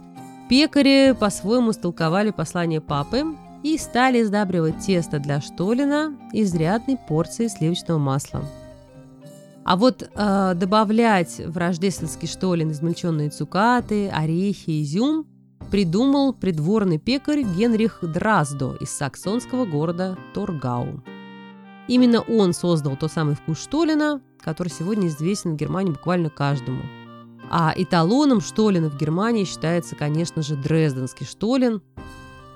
пекари 0.51 1.13
по-своему 1.19 1.71
истолковали 1.71 2.31
послание 2.31 2.83
папы 2.83 3.25
и 3.63 3.79
стали 3.79 4.23
сдабривать 4.23 4.81
тесто 4.81 5.19
для 5.19 5.41
штолена 5.41 6.15
изрядной 6.33 6.99
порцией 7.09 7.49
сливочного 7.49 7.99
масла. 7.99 8.43
А 9.65 9.77
вот 9.77 10.03
э, 10.03 10.53
добавлять 10.55 11.39
в 11.39 11.57
рождественский 11.57 12.29
штолен 12.29 12.73
измельченные 12.73 13.31
цукаты, 13.31 14.09
орехи, 14.09 14.83
изюм 14.83 15.27
придумал 15.71 16.35
придворный 16.35 16.99
пекарь 16.99 17.45
Генрих 17.45 18.01
Драздо 18.03 18.77
из 18.81 18.91
саксонского 18.91 19.65
города 19.65 20.19
Торгау. 20.35 21.03
Именно 21.93 22.23
он 22.23 22.55
создал 22.55 22.97
тот 22.97 23.13
самый 23.13 23.35
вкус 23.35 23.59
штолена, 23.61 24.23
который 24.41 24.69
сегодня 24.69 25.09
известен 25.09 25.53
в 25.53 25.57
Германии 25.57 25.93
буквально 25.93 26.31
каждому. 26.31 26.81
А 27.51 27.75
эталоном 27.77 28.41
штолена 28.41 28.89
в 28.89 28.97
Германии 28.97 29.45
считается, 29.45 29.95
конечно 29.95 30.41
же, 30.41 30.57
дрезденский 30.57 31.27
штолен. 31.27 31.83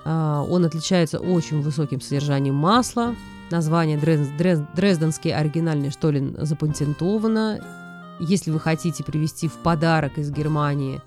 А, 0.05 0.41
он 0.41 0.65
отличается 0.65 1.19
очень 1.19 1.61
высоким 1.61 2.01
содержанием 2.01 2.55
масла. 2.55 3.13
Название 3.51 3.99
Дрез- 3.99 4.35
Дрез- 4.39 4.65
Дрезденский 4.75 5.31
оригинальный 5.31 5.91
штолен 5.91 6.35
запатентовано. 6.39 7.59
Если 8.19 8.49
вы 8.49 8.59
хотите 8.59 9.03
привезти 9.03 9.47
в 9.47 9.53
подарок 9.57 10.17
из 10.17 10.31
Германии 10.31 10.99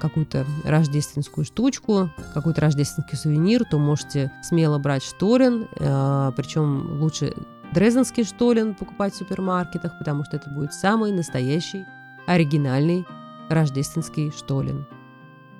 какую-то 0.00 0.46
рождественскую 0.64 1.44
штучку, 1.44 2.10
какой-то 2.34 2.60
рождественский 2.60 3.18
сувенир, 3.18 3.64
то 3.64 3.78
можете 3.78 4.32
смело 4.42 4.78
брать 4.78 5.02
штолен, 5.02 5.68
э, 5.78 6.32
причем 6.36 7.00
лучше 7.00 7.34
дрезденский 7.72 8.24
штолен 8.24 8.74
покупать 8.74 9.14
в 9.14 9.16
супермаркетах, 9.16 9.98
потому 9.98 10.24
что 10.24 10.36
это 10.36 10.48
будет 10.50 10.72
самый 10.72 11.12
настоящий, 11.12 11.84
оригинальный 12.26 13.06
рождественский 13.48 14.30
штолен. 14.30 14.86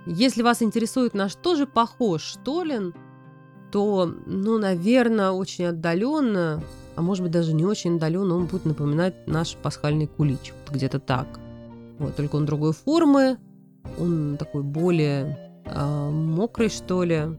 Если 0.07 0.42
вас 0.42 0.62
интересует, 0.62 1.14
на 1.14 1.29
что 1.29 1.55
же 1.55 1.66
похож 1.66 2.23
штолен, 2.23 2.94
то, 3.71 4.11
ну, 4.27 4.59
наверное, 4.59 5.33
очень 5.33 5.66
отдаленно, 5.66 6.62
а 6.97 7.03
может 7.03 7.23
быть 7.23 7.33
даже 7.33 7.53
не 7.53 7.66
очень 7.66 7.97
отдаленно, 7.97 8.37
он 8.37 8.47
будет 8.47 8.64
напоминать 8.64 9.27
наш 9.27 9.57
пасхальный 9.57 10.07
кулич. 10.07 10.55
Вот 10.64 10.75
где-то 10.75 10.99
так. 10.99 11.27
Вот, 11.99 12.16
только 12.16 12.37
он 12.37 12.47
другой 12.47 12.73
формы, 12.73 13.37
он 13.98 14.37
такой 14.38 14.62
более 14.62 15.38
э, 15.64 16.11
мокрый, 16.11 16.68
что 16.68 17.03
ли, 17.03 17.38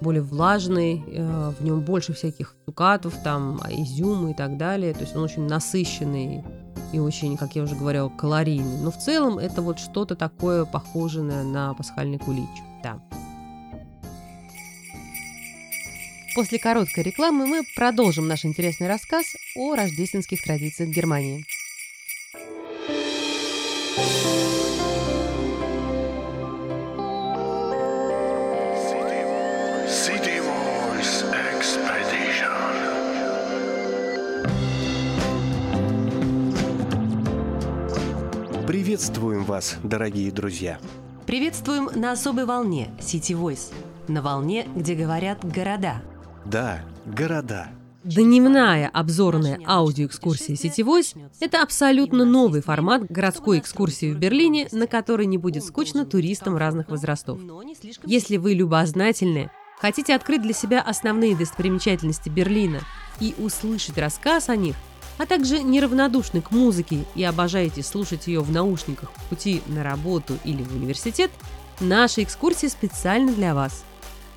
более 0.00 0.22
влажный, 0.22 1.02
э, 1.06 1.52
в 1.58 1.64
нем 1.64 1.80
больше 1.80 2.12
всяких 2.12 2.54
цукатов, 2.66 3.14
там, 3.22 3.60
изюма 3.68 4.30
и 4.30 4.34
так 4.34 4.56
далее. 4.56 4.92
То 4.94 5.00
есть 5.00 5.16
он 5.16 5.22
очень 5.22 5.46
насыщенный 5.46 6.44
и 6.92 6.98
очень, 6.98 7.36
как 7.36 7.56
я 7.56 7.62
уже 7.62 7.74
говорила, 7.74 8.08
калорийный. 8.08 8.78
Но 8.82 8.90
в 8.90 8.98
целом 8.98 9.38
это 9.38 9.62
вот 9.62 9.78
что-то 9.78 10.16
такое 10.16 10.64
похожее 10.64 11.24
на 11.24 11.74
пасхальный 11.74 12.18
кулич. 12.18 12.48
Да. 12.82 13.00
После 16.34 16.58
короткой 16.58 17.02
рекламы 17.02 17.46
мы 17.46 17.62
продолжим 17.74 18.28
наш 18.28 18.44
интересный 18.44 18.86
рассказ 18.86 19.26
о 19.56 19.74
рождественских 19.74 20.42
традициях 20.44 20.90
Германии. 20.90 21.44
Приветствуем 38.98 39.44
вас, 39.44 39.76
дорогие 39.84 40.32
друзья! 40.32 40.80
Приветствуем 41.24 41.88
на 41.94 42.10
особой 42.10 42.46
волне 42.46 42.90
City 42.98 43.40
Voice. 43.40 43.72
На 44.08 44.22
волне, 44.22 44.66
где 44.74 44.96
говорят 44.96 45.44
города. 45.44 46.02
Да, 46.44 46.80
города. 47.06 47.68
Дневная 48.02 48.88
обзорная 48.88 49.60
аудиоэкскурсия 49.64 50.56
«Сетевойс»— 50.56 51.14
это 51.40 51.62
абсолютно 51.62 52.24
новый 52.24 52.60
формат 52.60 53.04
городской 53.08 53.60
экскурсии 53.60 54.12
в 54.12 54.18
Берлине, 54.18 54.66
на 54.72 54.88
которой 54.88 55.26
не 55.26 55.38
будет 55.38 55.62
скучно 55.62 56.04
туристам 56.04 56.56
разных 56.56 56.88
возрастов. 56.88 57.38
Если 58.04 58.36
вы 58.36 58.54
любознательны, 58.54 59.52
хотите 59.78 60.12
открыть 60.12 60.42
для 60.42 60.52
себя 60.52 60.80
основные 60.80 61.36
достопримечательности 61.36 62.30
Берлина 62.30 62.80
и 63.20 63.32
услышать 63.38 63.96
рассказ 63.96 64.48
о 64.48 64.56
них, 64.56 64.74
а 65.18 65.26
также 65.26 65.62
неравнодушны 65.62 66.40
к 66.40 66.50
музыке 66.50 67.04
и 67.14 67.24
обожаете 67.24 67.82
слушать 67.82 68.28
ее 68.28 68.40
в 68.40 68.50
наушниках 68.50 69.12
в 69.14 69.24
пути 69.28 69.62
на 69.66 69.82
работу 69.82 70.38
или 70.44 70.62
в 70.62 70.74
университет, 70.74 71.30
наша 71.80 72.22
экскурсия 72.22 72.68
специально 72.68 73.32
для 73.32 73.54
вас. 73.54 73.84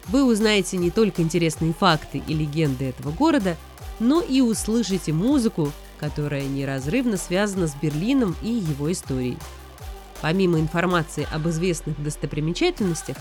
Вы 0.08 0.24
узнаете 0.24 0.78
не 0.78 0.90
только 0.90 1.22
интересные 1.22 1.74
факты 1.74 2.22
и 2.28 2.34
легенды 2.34 2.86
этого 2.86 3.12
города, 3.12 3.56
но 4.00 4.20
и 4.22 4.42
услышите 4.42 5.14
музыку, 5.14 5.72
которая 6.00 6.44
неразрывно 6.44 7.18
связана 7.18 7.68
с 7.68 7.76
Берлином 7.76 8.36
и 8.42 8.50
его 8.50 8.92
историей. 8.92 9.38
Помимо 10.22 10.60
информации 10.60 11.28
об 11.32 11.48
известных 11.48 12.02
достопримечательностях, 12.02 13.18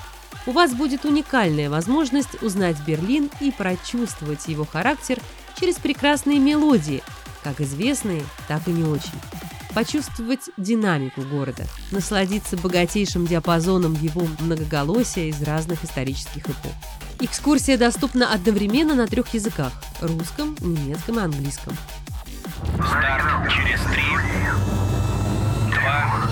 у 0.47 0.53
вас 0.53 0.73
будет 0.73 1.05
уникальная 1.05 1.69
возможность 1.69 2.43
узнать 2.43 2.77
Берлин 2.87 3.31
и 3.41 3.51
прочувствовать 3.51 4.49
его 4.49 4.65
характер 4.65 5.19
через 5.59 5.77
прекрасные 5.77 6.39
мелодии, 6.39 7.03
как 7.43 7.61
известные, 7.61 8.25
так 8.49 8.67
и 8.69 8.73
не 8.73 8.85
очень. 8.85 9.19
Почувствовать 9.75 10.51
динамику 10.57 11.23
города, 11.23 11.65
насладиться 11.93 12.57
богатейшим 12.57 13.27
диапазоном 13.27 13.95
его 13.95 14.27
многоголосия 14.41 15.29
из 15.29 15.41
разных 15.43 15.85
исторических 15.85 16.43
эпох. 16.45 16.73
Экскурсия 17.21 17.77
доступна 17.79 18.33
одновременно 18.33 18.95
на 18.95 19.07
трех 19.07 19.33
языках– 19.35 19.73
русском, 20.01 20.57
немецком 20.61 21.19
и 21.19 21.23
английском. 21.23 21.77
Старт 22.77 23.53
через 23.53 23.81
три, 23.93 24.03
два, 25.71 26.29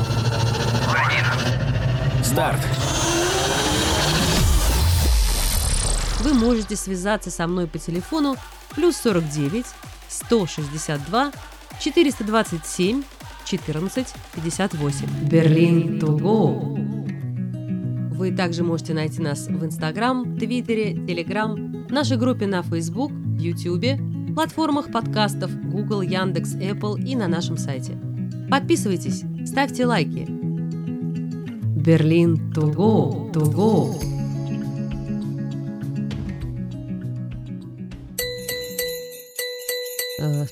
один. 0.94 2.24
Старт! 2.24 2.60
Вы 6.20 6.34
можете 6.34 6.74
связаться 6.74 7.30
со 7.30 7.46
мной 7.46 7.66
по 7.66 7.78
телефону 7.78 8.36
плюс 8.74 8.96
49 8.96 9.64
162 10.08 11.32
427 11.80 13.04
14 13.44 14.06
58. 14.34 15.06
Берлин 15.28 15.98
to 15.98 16.18
go. 16.18 16.78
Вы 18.14 18.32
также 18.32 18.64
можете 18.64 18.94
найти 18.94 19.22
нас 19.22 19.46
в 19.46 19.64
Инстаграм, 19.64 20.36
Твиттере, 20.36 20.94
Телеграм, 21.06 21.86
нашей 21.88 22.16
группе 22.16 22.46
на 22.46 22.62
Facebook, 22.62 23.12
Ютубе, 23.38 23.98
платформах 24.34 24.90
подкастов 24.92 25.50
Google, 25.70 26.02
Яндекс, 26.02 26.54
Apple 26.54 27.00
и 27.00 27.16
на 27.16 27.28
нашем 27.28 27.56
сайте. 27.56 27.98
Подписывайтесь, 28.50 29.22
ставьте 29.46 29.86
лайки. 29.86 30.26
Берлин 31.76 32.52
to 32.52 32.74
go, 32.74 33.32
to 33.32 33.42
go. 33.52 34.17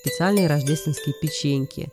Специальные 0.07 0.47
рождественские 0.47 1.15
печеньки. 1.21 1.89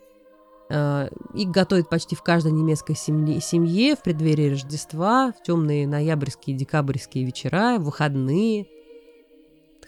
Э, 0.69 1.10
Их 1.34 1.49
готовят 1.49 1.89
почти 1.89 2.15
в 2.15 2.21
каждой 2.21 2.52
немецкой 2.52 2.95
семье, 2.95 3.95
в 3.95 4.04
преддверии 4.04 4.52
Рождества, 4.52 5.34
в 5.38 5.43
темные 5.43 5.88
ноябрьские, 5.88 6.56
декабрьские 6.56 7.26
вечера, 7.26 7.78
в 7.80 7.86
выходные. 7.86 8.67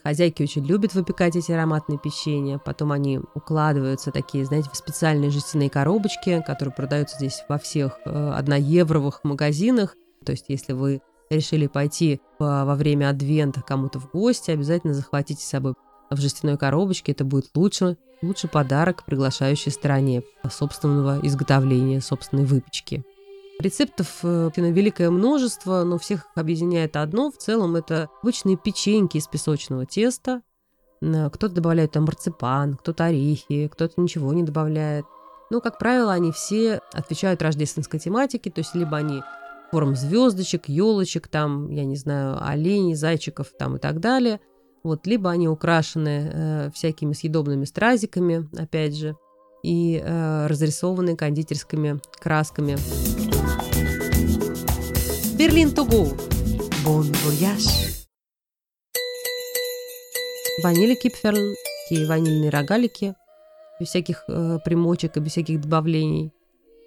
Хозяйки 0.03 0.43
очень 0.43 0.65
любят 0.65 0.93
выпекать 0.93 1.35
эти 1.35 1.51
ароматные 1.51 1.97
печенья. 1.97 2.59
Потом 2.59 2.91
они 2.91 3.19
укладываются 3.33 4.11
такие, 4.11 4.45
знаете, 4.45 4.69
в 4.71 4.77
специальные 4.77 5.31
жестяные 5.31 5.69
коробочки, 5.69 6.43
которые 6.45 6.73
продаются 6.73 7.17
здесь 7.17 7.43
во 7.49 7.57
всех 7.57 7.99
э, 8.05 8.31
одноевровых 8.35 9.23
магазинах. 9.23 9.95
То 10.23 10.31
есть, 10.31 10.45
если 10.47 10.73
вы 10.73 11.01
решили 11.31 11.65
пойти 11.65 12.21
по- 12.37 12.65
во 12.65 12.75
время 12.75 13.09
адвента 13.09 13.61
кому-то 13.61 13.99
в 13.99 14.11
гости, 14.11 14.51
обязательно 14.51 14.93
захватите 14.93 15.41
с 15.41 15.47
собой 15.47 15.73
в 16.11 16.17
жестяной 16.17 16.57
коробочке. 16.57 17.11
Это 17.11 17.25
будет 17.25 17.49
лучше, 17.55 17.97
лучший 18.21 18.49
подарок 18.49 19.03
приглашающей 19.05 19.71
стороне 19.71 20.23
собственного 20.49 21.19
изготовления, 21.21 22.01
собственной 22.01 22.45
выпечки. 22.45 23.03
Рецептов 23.59 24.19
э, 24.23 24.51
великое 24.57 25.09
множество, 25.09 25.83
но 25.83 25.97
всех 25.97 26.27
объединяет 26.35 26.97
одно. 26.97 27.31
В 27.31 27.37
целом 27.37 27.75
это 27.75 28.09
обычные 28.21 28.57
печеньки 28.57 29.17
из 29.17 29.27
песочного 29.27 29.85
теста. 29.85 30.41
Н- 31.01 31.29
Кто-то 31.29 31.55
добавляет 31.55 31.91
там 31.91 32.03
марципан, 32.03 32.75
кто-то 32.75 33.05
орехи, 33.05 33.69
кто-то 33.69 34.01
ничего 34.01 34.33
не 34.33 34.43
добавляет. 34.43 35.05
Но, 35.49 35.61
как 35.61 35.77
правило, 35.77 36.11
они 36.11 36.31
все 36.31 36.81
отвечают 36.91 37.41
рождественской 37.41 37.99
тематике, 37.99 38.51
то 38.51 38.59
есть 38.59 38.75
либо 38.75 38.97
они 38.97 39.21
форм 39.71 39.95
звездочек, 39.95 40.67
елочек, 40.67 41.27
там, 41.27 41.69
я 41.69 41.85
не 41.85 41.95
знаю, 41.95 42.37
оленей, 42.45 42.95
зайчиков 42.95 43.47
там 43.57 43.77
и 43.77 43.79
так 43.79 43.99
далее. 43.99 44.39
Вот, 44.85 45.07
либо 45.07 45.31
они 45.31 45.47
украшены 45.47 46.29
э, 46.31 46.69
всякими 46.71 47.13
съедобными 47.13 47.65
стразиками, 47.65 48.47
опять 48.55 48.95
же, 48.95 49.17
и 49.63 49.99
э, 49.99 50.45
разрисованы 50.45 51.15
кондитерскими 51.15 51.99
красками. 52.19 52.77
Берлин 55.39 55.69
go. 55.69 56.15
Bon 56.85 57.01
voyage. 57.01 58.05
Ванили 60.61 60.93
кипферлн, 60.93 61.55
такие 61.89 62.07
ванильные 62.07 62.51
рогалики, 62.51 63.15
без 63.79 63.87
всяких 63.87 64.25
э, 64.27 64.59
примочек 64.63 65.17
и 65.17 65.19
без 65.19 65.31
всяких 65.31 65.61
добавлений. 65.61 66.31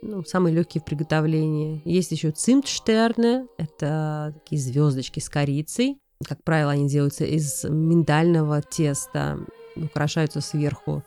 Ну, 0.02 0.22
самые 0.22 0.54
легкие 0.54 0.82
в 0.82 0.84
приготовлении. 0.84 1.82
Есть 1.84 2.12
еще 2.12 2.30
цимтштерны, 2.30 3.48
это 3.58 4.34
такие 4.36 4.62
звездочки 4.62 5.18
с 5.18 5.28
корицей. 5.28 5.98
Как 6.26 6.42
правило, 6.42 6.72
они 6.72 6.88
делаются 6.88 7.24
из 7.24 7.64
миндального 7.64 8.60
теста, 8.60 9.38
украшаются 9.76 10.40
сверху 10.40 11.04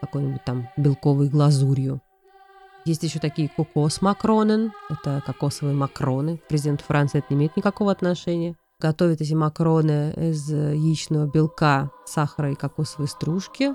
какой-нибудь 0.00 0.44
там 0.44 0.68
белковой 0.76 1.28
глазурью. 1.28 2.00
Есть 2.86 3.02
еще 3.02 3.18
такие 3.18 3.48
кокос-макронен, 3.48 4.72
это 4.90 5.22
кокосовые 5.24 5.74
макроны. 5.74 6.40
Президент 6.48 6.80
Франции 6.82 7.18
это 7.18 7.28
не 7.30 7.36
имеет 7.36 7.56
никакого 7.56 7.92
отношения. 7.92 8.56
Готовят 8.80 9.20
эти 9.20 9.34
макроны 9.34 10.12
из 10.16 10.50
яичного 10.50 11.26
белка, 11.26 11.90
сахара 12.04 12.52
и 12.52 12.54
кокосовой 12.54 13.08
стружки. 13.08 13.72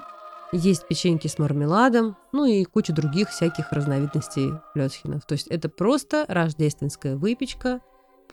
Есть 0.52 0.88
печеньки 0.88 1.28
с 1.28 1.38
мармеладом, 1.38 2.17
ну 2.32 2.45
и 2.45 2.63
куча 2.65 2.93
других 2.93 3.30
всяких 3.30 3.71
разновидностей 3.71 4.52
лёцхинов. 4.73 5.25
То 5.25 5.34
есть 5.34 5.47
это 5.47 5.69
просто 5.69 6.25
рождественская 6.28 7.15
выпечка 7.15 7.82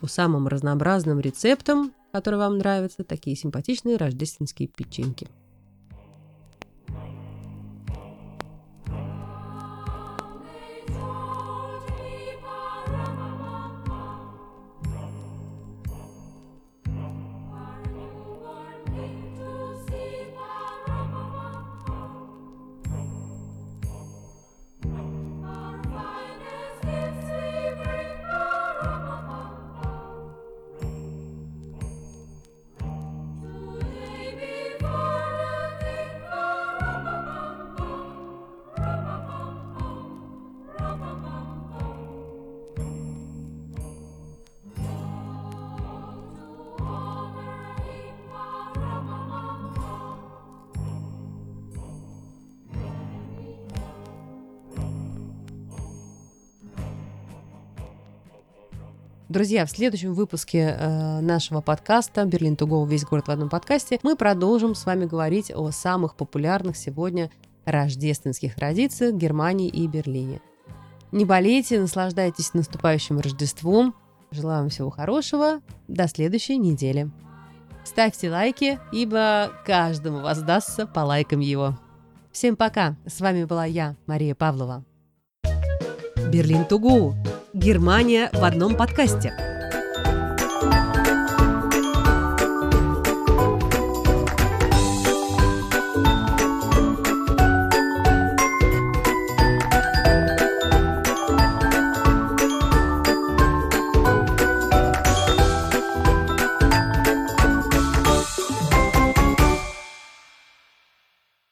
по 0.01 0.07
самым 0.07 0.49
разнообразным 0.49 1.21
рецептам, 1.21 1.93
которые 2.13 2.39
вам 2.39 2.59
нравятся, 2.59 3.05
такие 3.05 3.37
симпатичные 3.37 3.97
рождественские 3.97 4.69
печеньки. 4.69 5.29
Друзья, 59.29 59.67
в 59.67 59.71
следующем 59.71 60.15
выпуске 60.15 60.77
э, 60.79 61.21
нашего 61.21 61.61
подкаста 61.61 62.25
«Берлин 62.27 62.55
Туго. 62.55 62.87
Весь 62.87 63.05
город 63.05 63.27
в 63.27 63.31
одном 63.33 63.49
подкасте» 63.49 63.99
мы 64.05 64.15
продолжим 64.15 64.77
с 64.77 64.87
вами 64.87 65.05
говорить 65.05 65.51
о 65.53 65.73
самых 65.73 66.15
популярных 66.15 66.77
сегодня 66.77 67.33
рождественских 67.65 68.55
традициях 68.55 69.17
Германии 69.17 69.69
и 69.69 69.89
Берлине. 69.89 70.41
Не 71.11 71.25
болейте, 71.25 71.81
наслаждайтесь 71.81 72.55
наступающим 72.55 73.19
Рождеством. 73.19 73.97
Желаю 74.31 74.61
вам 74.61 74.69
всего 74.69 74.91
хорошего. 74.91 75.61
До 75.89 76.07
следующей 76.07 76.57
недели. 76.57 77.11
Ставьте 77.83 78.31
лайки, 78.31 78.79
ибо 78.93 79.51
каждому 79.65 80.21
воздастся 80.21 80.87
по 80.87 81.01
лайкам 81.01 81.41
его. 81.41 81.77
Всем 82.31 82.55
пока! 82.55 82.95
С 83.07 83.21
вами 83.21 83.43
была 83.43 83.65
я, 83.65 83.97
Мария 84.07 84.37
Павлова. 84.37 84.85
Берлин 86.31 86.65
Тугу 86.65 87.17
Германия 87.57 88.29
в 88.35 88.45
одном 88.45 88.77
подкасте. 88.77 89.33